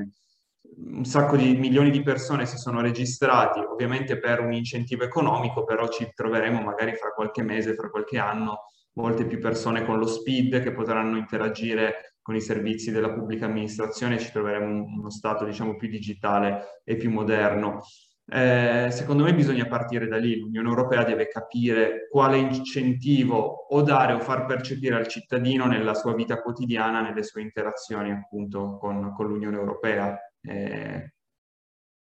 un 0.79 1.05
sacco 1.05 1.37
di 1.37 1.57
milioni 1.57 1.91
di 1.91 2.03
persone 2.03 2.47
si 2.47 2.57
sono 2.57 2.81
registrati, 2.81 3.61
ovviamente 3.61 4.19
per 4.19 4.41
un 4.41 4.53
incentivo 4.53 5.05
economico, 5.05 5.65
però 5.65 5.89
ci 5.89 6.11
troveremo 6.13 6.61
magari 6.61 6.95
fra 6.95 7.11
qualche 7.11 7.43
mese, 7.43 7.75
fra 7.75 7.91
qualche 7.91 8.19
anno, 8.19 8.65
molte 8.95 9.27
più 9.27 9.39
persone 9.39 9.85
con 9.85 9.99
lo 9.99 10.07
speed 10.07 10.63
che 10.63 10.73
potranno 10.73 11.17
interagire 11.19 12.16
con 12.27 12.35
i 12.35 12.41
servizi 12.41 12.91
della 12.91 13.13
pubblica 13.13 13.47
amministrazione 13.47 14.19
ci 14.19 14.33
troveremo 14.33 14.83
uno 14.83 15.11
Stato 15.11 15.45
diciamo 15.45 15.77
più 15.77 15.89
digitale 15.89 16.81
e 16.83 16.97
più 16.97 17.09
moderno. 17.09 17.85
Eh, 18.29 18.89
secondo 18.91 19.23
me 19.23 19.33
bisogna 19.33 19.69
partire 19.69 20.09
da 20.09 20.17
lì, 20.17 20.37
l'Unione 20.37 20.69
Europea 20.69 21.05
deve 21.05 21.29
capire 21.29 22.09
quale 22.11 22.39
incentivo 22.39 23.69
o 23.69 23.81
dare 23.83 24.13
o 24.13 24.19
far 24.19 24.45
percepire 24.45 24.97
al 24.97 25.07
cittadino 25.07 25.67
nella 25.67 25.95
sua 25.95 26.17
vita 26.17 26.43
quotidiana, 26.43 27.01
nelle 27.01 27.23
sue 27.23 27.43
interazioni 27.43 28.11
appunto 28.11 28.77
con, 28.77 29.13
con 29.15 29.29
l'Unione 29.29 29.57
Europea. 29.57 30.19
Eh, 30.41 31.13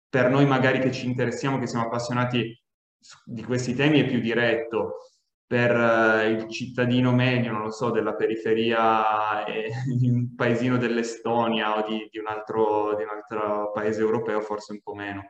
per 0.08 0.30
noi 0.30 0.46
magari 0.46 0.80
che 0.80 0.90
ci 0.90 1.06
interessiamo, 1.06 1.60
che 1.60 1.68
siamo 1.68 1.84
appassionati 1.84 2.60
di 3.24 3.44
questi 3.44 3.72
temi 3.72 4.00
è 4.00 4.04
più 4.04 4.18
diretto, 4.18 4.96
per 5.48 5.74
uh, 5.74 6.28
il 6.28 6.46
cittadino 6.48 7.10
medio, 7.10 7.52
non 7.52 7.62
lo 7.62 7.70
so, 7.70 7.90
della 7.90 8.12
periferia 8.14 9.46
eh, 9.46 9.70
di 9.98 10.10
un 10.10 10.34
paesino 10.34 10.76
dell'Estonia 10.76 11.78
o 11.78 11.88
di, 11.88 12.06
di, 12.10 12.18
un 12.18 12.26
altro, 12.26 12.94
di 12.94 13.02
un 13.02 13.08
altro 13.08 13.72
paese 13.72 14.02
europeo, 14.02 14.42
forse 14.42 14.72
un 14.72 14.82
po' 14.82 14.94
meno. 14.94 15.22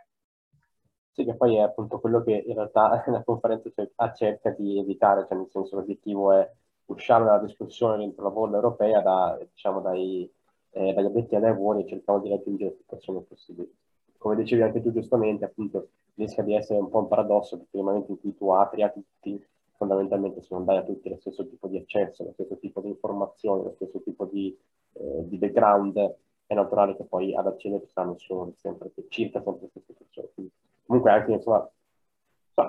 Sì, 1.13 1.25
che 1.25 1.37
poi 1.37 1.57
è 1.57 1.61
appunto 1.61 2.01
quello 2.01 2.25
che 2.25 2.43
in 2.45 2.55
realtà 2.55 3.05
la 3.07 3.23
conferenza 3.23 3.71
cerca 4.13 4.51
di 4.51 4.81
evitare, 4.81 5.25
cioè 5.29 5.39
nel 5.39 5.49
senso 5.51 5.77
l'obiettivo 5.77 6.33
è 6.33 6.51
uscire 6.87 7.21
dalla 7.21 7.39
discussione 7.39 7.99
dentro 7.99 8.25
la 8.25 8.31
bolla 8.31 8.57
europea 8.57 9.01
da, 9.01 9.39
diciamo, 9.49 9.81
dai, 9.81 10.29
eh, 10.71 10.93
dagli 10.95 11.07
addetti 11.07 11.37
ai 11.37 11.43
lavori 11.43 11.83
e 11.83 11.87
cerchiamo 11.87 12.19
di 12.19 12.29
raggiungere 12.29 12.73
più 12.73 12.85
persone 12.87 13.21
possibili. 13.21 13.73
Come 14.17 14.35
dicevi 14.35 14.63
anche 14.63 14.83
tu 14.83 14.91
giustamente, 14.91 15.45
appunto, 15.45 15.91
rischia 16.15 16.43
di 16.43 16.57
essere 16.57 16.81
un 16.81 16.91
po' 16.91 16.99
un 16.99 17.07
paradosso, 17.09 17.57
perché 17.57 17.77
nel 17.77 17.85
momento 17.85 18.11
in 18.11 18.21
cui 18.21 18.35
tu 18.35 18.51
apri 18.51 18.83
a 18.83 18.91
tutti, 18.91 19.41
fondamentalmente 19.79 20.43
se 20.43 20.49
non 20.51 20.65
dai 20.65 20.77
a 20.77 20.83
tutti 20.83 21.09
lo 21.09 21.17
stesso 21.17 21.47
tipo 21.47 21.69
di 21.69 21.79
accesso, 21.79 22.25
lo 22.25 22.33
stesso 22.33 22.59
tipo 22.59 22.81
di 22.81 22.89
informazione, 22.89 23.63
lo 23.63 23.73
stesso 23.77 24.03
tipo 24.03 24.27
di, 24.27 24.55
eh, 24.95 25.29
di 25.29 25.39
background, 25.39 26.17
è 26.47 26.55
naturale 26.55 26.97
che 26.97 27.05
poi 27.05 27.35
ad 27.35 27.47
accedere 27.47 27.87
ci 27.87 27.93
saranno 27.93 28.19
solo 28.19 28.53
sempre, 28.57 28.91
circa 29.09 29.41
sempre 29.41 29.63
le 29.63 29.69
stesse 29.69 29.93
persone. 29.95 30.29
Quindi, 30.35 30.53
comunque 30.85 31.11
anche, 31.13 31.33
insomma, 31.33 31.71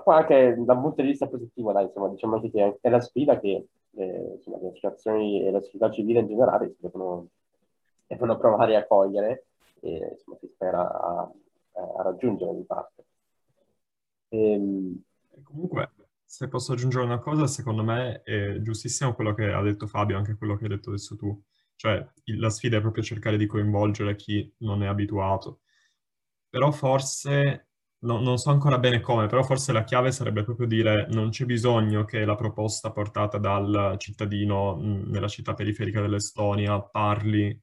anche 0.06 0.56
da 0.60 0.74
un 0.74 0.82
punto 0.82 1.02
di 1.02 1.08
vista 1.08 1.28
positivo, 1.28 1.72
dai, 1.72 1.86
insomma, 1.86 2.10
diciamo 2.10 2.36
anche 2.36 2.52
che 2.52 2.78
è 2.80 2.90
la 2.90 3.02
sfida 3.02 3.40
che 3.40 3.68
eh, 3.96 4.32
insomma, 4.36 4.58
le 4.60 4.68
associazioni 4.68 5.44
e 5.44 5.52
la 5.52 5.62
società 5.62 5.90
civile 5.90 6.20
in 6.20 6.28
generale 6.28 6.76
devono, 6.78 7.28
devono 8.06 8.38
provare 8.38 8.76
a 8.76 8.86
cogliere 8.86 9.46
e 9.80 10.10
insomma, 10.12 10.38
si 10.38 10.48
spera 10.48 10.92
a, 10.92 11.32
a 11.74 12.02
raggiungere 12.04 12.54
di 12.56 12.64
parte. 12.64 13.04
Ehm... 14.30 15.02
Comunque, 15.42 15.90
se 16.32 16.48
posso 16.48 16.74
aggiungere 16.74 17.04
una 17.04 17.18
cosa, 17.18 17.48
secondo 17.48 17.84
me 17.84 18.22
è 18.22 18.62
giustissimo 18.62 19.16
quello 19.16 19.34
che 19.34 19.52
ha 19.52 19.64
detto 19.64 19.88
Fabio, 19.88 20.16
anche 20.16 20.36
quello 20.38 20.56
che 20.56 20.66
hai 20.66 20.70
detto 20.70 20.90
adesso 20.90 21.16
tu. 21.16 21.44
Cioè, 21.76 22.08
la 22.38 22.52
sfida 22.52 22.78
è 22.78 22.82
proprio 22.82 23.04
cercare 23.04 23.36
di 23.36 23.48
coinvolgere 23.48 24.16
chi 24.16 24.54
non 24.60 24.84
è 24.84 24.86
abituato. 24.86 25.62
Però 26.48 26.70
forse, 26.72 27.70
no, 28.04 28.20
non 28.20 28.38
so 28.38 28.52
ancora 28.52 28.78
bene 28.78 29.00
come, 29.02 29.26
però 29.26 29.42
forse 29.42 29.72
la 29.72 29.84
chiave 29.84 30.12
sarebbe 30.12 30.44
proprio 30.44 30.68
dire 30.68 31.08
non 31.10 31.30
c'è 31.32 31.46
bisogno 31.46 32.06
che 32.06 32.24
la 32.26 32.36
proposta 32.36 32.92
portata 32.92 33.40
dal 33.40 33.96
cittadino 33.98 34.78
nella 34.80 35.28
città 35.28 35.56
periferica 35.56 36.00
dell'Estonia 36.00 36.80
parli, 36.80 37.60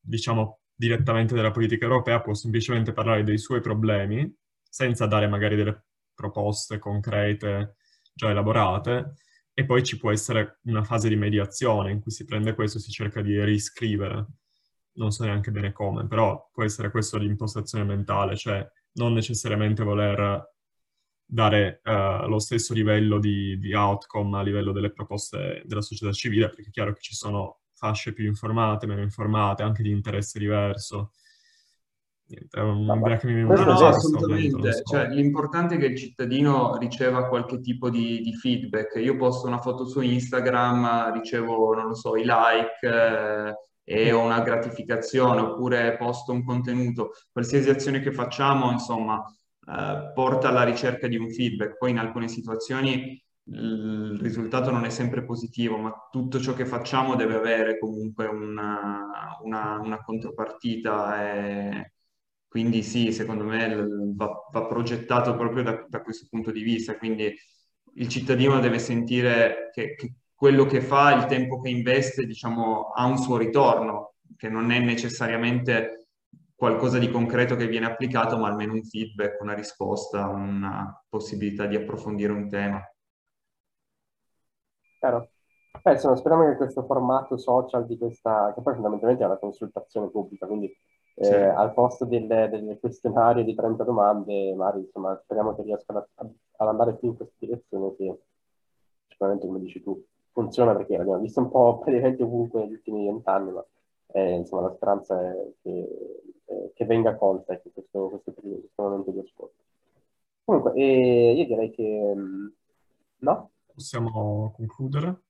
diciamo, 0.00 0.60
direttamente 0.76 1.34
della 1.34 1.50
politica 1.50 1.86
europea, 1.86 2.20
può 2.20 2.34
semplicemente 2.34 2.92
parlare 2.92 3.24
dei 3.24 3.38
suoi 3.38 3.60
problemi, 3.60 4.32
senza 4.62 5.06
dare 5.06 5.26
magari 5.26 5.56
delle 5.56 5.87
proposte 6.18 6.80
concrete 6.80 7.76
già 8.12 8.30
elaborate, 8.30 9.14
e 9.54 9.64
poi 9.64 9.84
ci 9.84 9.96
può 9.96 10.10
essere 10.10 10.58
una 10.64 10.82
fase 10.82 11.08
di 11.08 11.14
mediazione 11.16 11.92
in 11.92 12.00
cui 12.00 12.10
si 12.10 12.24
prende 12.24 12.54
questo 12.54 12.78
e 12.78 12.80
si 12.80 12.90
cerca 12.90 13.22
di 13.22 13.42
riscrivere. 13.44 14.26
Non 14.94 15.12
so 15.12 15.24
neanche 15.24 15.52
bene 15.52 15.72
come, 15.72 16.08
però 16.08 16.48
può 16.52 16.64
essere 16.64 16.90
questo 16.90 17.18
l'impostazione 17.18 17.84
mentale, 17.84 18.36
cioè 18.36 18.68
non 18.94 19.12
necessariamente 19.12 19.84
voler 19.84 20.54
dare 21.24 21.80
uh, 21.84 22.26
lo 22.26 22.38
stesso 22.38 22.74
livello 22.74 23.18
di, 23.18 23.58
di, 23.58 23.74
outcome 23.74 24.38
a 24.38 24.42
livello 24.42 24.72
delle 24.72 24.90
proposte 24.92 25.62
della 25.66 25.82
società 25.82 26.10
civile, 26.12 26.48
perché 26.48 26.68
è 26.68 26.72
chiaro 26.72 26.92
che 26.94 27.00
ci 27.00 27.14
sono 27.14 27.60
fasce 27.74 28.12
più 28.12 28.26
informate, 28.26 28.86
meno 28.86 29.02
informate, 29.02 29.62
anche 29.62 29.82
di 29.82 29.90
interesse 29.90 30.38
diverso. 30.38 31.12
Niente, 32.28 32.60
mi 33.26 33.32
viene 33.32 33.54
no, 33.54 33.64
no, 33.64 33.86
assolutamente. 33.86 34.72
So. 34.72 34.82
Cioè, 34.82 35.08
l'importante 35.08 35.76
è 35.76 35.78
che 35.78 35.86
il 35.86 35.96
cittadino 35.96 36.76
riceva 36.76 37.26
qualche 37.26 37.60
tipo 37.60 37.88
di, 37.88 38.20
di, 38.20 38.34
feedback. 38.34 38.96
Io 38.96 39.16
posto 39.16 39.46
una 39.46 39.58
foto 39.58 39.86
su 39.86 40.00
Instagram, 40.00 41.14
ricevo, 41.14 41.72
non 41.74 41.86
lo 41.86 41.94
so, 41.94 42.16
i 42.16 42.24
like 42.24 42.80
eh, 42.82 43.54
e 43.82 44.12
ho 44.12 44.20
una 44.20 44.42
gratificazione, 44.42 45.40
oppure 45.40 45.96
posto 45.96 46.32
un 46.32 46.44
contenuto. 46.44 47.12
Qualsiasi 47.32 47.70
azione 47.70 48.00
che 48.00 48.12
facciamo, 48.12 48.70
insomma, 48.72 49.24
eh, 49.66 50.12
porta 50.12 50.48
alla 50.48 50.64
ricerca 50.64 51.08
di 51.08 51.16
un 51.16 51.30
feedback. 51.30 51.78
Poi 51.78 51.92
in 51.92 51.98
alcune 51.98 52.28
situazioni 52.28 53.18
il 53.50 54.18
risultato 54.20 54.70
non 54.70 54.84
è 54.84 54.90
sempre 54.90 55.24
positivo, 55.24 55.78
ma 55.78 55.94
tutto 56.10 56.38
ciò 56.38 56.52
che 56.52 56.66
facciamo 56.66 57.14
deve 57.14 57.36
avere 57.36 57.78
comunque 57.78 58.26
una, 58.26 59.38
una, 59.42 59.80
una 59.80 60.02
contropartita. 60.02 61.22
E, 61.22 61.92
quindi 62.48 62.82
sì, 62.82 63.12
secondo 63.12 63.44
me 63.44 63.86
va, 64.14 64.48
va 64.50 64.66
progettato 64.66 65.36
proprio 65.36 65.62
da, 65.62 65.84
da, 65.86 66.00
questo 66.00 66.26
punto 66.30 66.50
di 66.50 66.62
vista, 66.62 66.96
quindi 66.96 67.32
il 67.94 68.08
cittadino 68.08 68.58
deve 68.58 68.78
sentire 68.78 69.70
che, 69.72 69.94
che, 69.94 70.14
quello 70.34 70.64
che 70.64 70.80
fa, 70.80 71.14
il 71.14 71.26
tempo 71.26 71.60
che 71.60 71.68
investe, 71.68 72.24
diciamo, 72.24 72.92
ha 72.94 73.04
un 73.04 73.18
suo 73.18 73.36
ritorno, 73.36 74.14
che 74.36 74.48
non 74.48 74.70
è 74.70 74.78
necessariamente 74.78 76.08
qualcosa 76.54 76.98
di 76.98 77.10
concreto 77.10 77.54
che 77.54 77.66
viene 77.66 77.86
applicato, 77.86 78.38
ma 78.38 78.48
almeno 78.48 78.72
un 78.72 78.84
feedback, 78.84 79.40
una 79.40 79.54
risposta, 79.54 80.26
una 80.26 81.04
possibilità 81.08 81.66
di 81.66 81.76
approfondire 81.76 82.32
un 82.32 82.48
tema. 82.48 82.80
Chiaro. 84.98 85.30
Eh, 85.82 85.92
insomma, 85.92 86.16
speriamo 86.16 86.48
che 86.48 86.56
questo 86.56 86.84
formato 86.84 87.36
social 87.36 87.86
di 87.86 87.96
questa, 87.96 88.52
che 88.54 88.62
poi 88.62 88.74
fondamentalmente 88.74 89.22
è 89.22 89.26
una 89.26 89.38
consultazione 89.38 90.10
pubblica, 90.10 90.46
quindi 90.46 90.72
sì. 91.20 91.32
Eh, 91.32 91.44
al 91.44 91.72
posto 91.72 92.04
del, 92.04 92.26
del, 92.26 92.78
questionario 92.80 93.42
di 93.44 93.54
30 93.54 93.82
domande, 93.84 94.54
magari 94.54 94.80
insomma, 94.80 95.18
speriamo 95.22 95.54
che 95.54 95.62
riescano 95.62 96.06
ad 96.14 96.68
andare 96.68 96.96
più 96.96 97.08
in 97.08 97.16
questa 97.16 97.34
direzione 97.38 97.94
che 97.96 98.18
sicuramente, 99.08 99.46
come 99.46 99.58
dici 99.58 99.82
tu, 99.82 100.00
funziona 100.30 100.74
perché 100.76 100.96
l'abbiamo 100.96 101.20
visto 101.20 101.40
un 101.40 101.50
po' 101.50 101.78
praticamente 101.82 102.22
ovunque 102.22 102.60
negli 102.60 102.72
ultimi 102.72 103.04
vent'anni, 103.06 103.50
ma 103.50 103.64
eh, 104.12 104.32
insomma 104.34 104.62
la 104.62 104.74
speranza 104.74 105.20
è 105.20 105.52
che, 105.62 106.22
eh, 106.44 106.72
che 106.74 106.84
venga 106.84 107.16
colta 107.16 107.52
in 107.52 107.72
questo, 107.72 108.08
questo, 108.08 108.32
periodo, 108.32 108.60
questo 108.60 108.82
momento 108.82 109.10
di 109.10 109.18
ascolto. 109.18 109.62
Comunque, 110.44 110.72
eh, 110.74 111.32
io 111.32 111.46
direi 111.46 111.70
che... 111.70 112.14
Mm, 112.14 112.46
no? 113.18 113.50
Possiamo 113.74 114.52
concludere? 114.56 115.22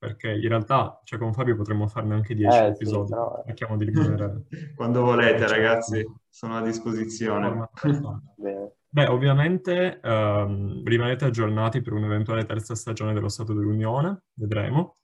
Perché 0.00 0.30
in 0.30 0.48
realtà, 0.48 0.98
cioè 1.04 1.18
con 1.18 1.34
Fabio 1.34 1.54
potremmo 1.54 1.86
farne 1.86 2.14
anche 2.14 2.34
10 2.34 2.56
eh, 2.56 2.66
episodi, 2.68 3.08
sì, 3.08 3.12
però... 3.12 3.42
cerchiamo 3.44 3.76
di 3.76 3.84
rimanere... 3.84 4.46
Quando 4.74 5.02
volete 5.02 5.46
ragazzi, 5.46 6.02
sono 6.26 6.56
a 6.56 6.62
disposizione. 6.62 7.68
Beh, 8.88 9.06
ovviamente 9.06 10.00
um, 10.02 10.82
rimanete 10.86 11.26
aggiornati 11.26 11.82
per 11.82 11.92
un'eventuale 11.92 12.46
terza 12.46 12.74
stagione 12.74 13.12
dello 13.12 13.28
Stato 13.28 13.52
dell'Unione, 13.52 14.22
vedremo, 14.36 14.96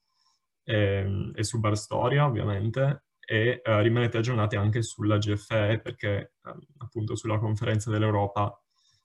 e, 0.64 0.74
ehm, 0.74 1.32
e 1.34 1.44
su 1.44 1.60
Bar 1.60 1.76
Storia 1.76 2.24
ovviamente, 2.24 3.04
e 3.20 3.60
uh, 3.62 3.80
rimanete 3.80 4.16
aggiornati 4.16 4.56
anche 4.56 4.80
sulla 4.80 5.18
GFE 5.18 5.80
perché 5.82 6.32
um, 6.44 6.58
appunto 6.78 7.16
sulla 7.16 7.38
conferenza 7.38 7.90
dell'Europa 7.90 8.58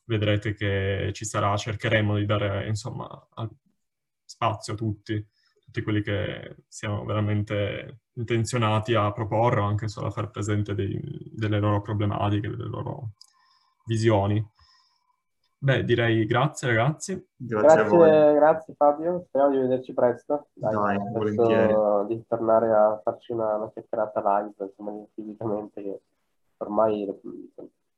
vedrete 0.06 0.54
che 0.54 1.10
ci 1.12 1.26
sarà, 1.26 1.56
cercheremo 1.58 2.16
di 2.16 2.26
dare 2.26 2.66
insomma 2.66 3.08
spazio 4.24 4.74
a 4.74 4.78
tutti 4.78 5.28
tutti 5.72 5.84
quelli 5.84 6.02
che 6.02 6.58
siano 6.68 7.06
veramente 7.06 8.02
intenzionati 8.16 8.94
a 8.94 9.14
proporre 9.14 9.62
o 9.62 9.64
anche 9.64 9.88
solo 9.88 10.08
a 10.08 10.12
far 10.12 10.30
presente 10.30 10.76
dei, 10.76 11.00
delle 11.34 11.60
loro 11.60 11.80
problematiche, 11.80 12.50
delle 12.50 12.68
loro 12.68 13.12
visioni. 13.86 14.46
Beh, 15.58 15.86
direi 15.86 16.26
grazie 16.26 16.68
ragazzi. 16.68 17.26
Grazie, 17.38 17.84
grazie, 17.86 18.34
grazie 18.34 18.74
Fabio, 18.76 19.24
speriamo 19.28 19.54
di 19.54 19.62
vederci 19.62 19.94
presto. 19.94 20.48
Dai, 20.54 20.74
Dai 20.74 20.98
volentieri. 21.14 21.74
Di 22.08 22.26
tornare 22.28 22.70
a 22.70 23.00
farci 23.02 23.32
una, 23.32 23.56
una 23.56 23.72
chiacchierata 23.72 24.22
live, 24.26 24.66
insomma, 24.66 24.92
fisicamente, 25.14 25.82
che 25.82 26.02
ormai 26.58 27.08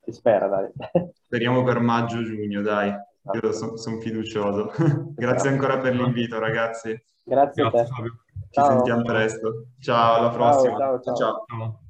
si 0.03 0.11
spera, 0.11 0.47
dai. 0.47 0.71
Speriamo 1.23 1.63
per 1.63 1.79
maggio-giugno, 1.79 2.61
dai. 2.61 2.93
Io 3.31 3.51
sono 3.53 3.77
son 3.77 4.01
fiducioso. 4.01 4.71
grazie 5.15 5.49
ancora 5.49 5.77
per 5.77 5.95
l'invito, 5.95 6.39
ragazzi. 6.39 6.89
Grazie, 7.23 7.63
Grazie 7.69 7.93
Fabio. 7.93 8.23
Ci 8.25 8.47
ciao. 8.51 8.65
sentiamo 8.65 9.01
presto. 9.03 9.67
Ciao, 9.79 10.15
alla 10.15 10.29
prossima. 10.29 10.77
ciao. 10.77 11.01
ciao. 11.01 11.15
ciao. 11.15 11.45
ciao. 11.47 11.82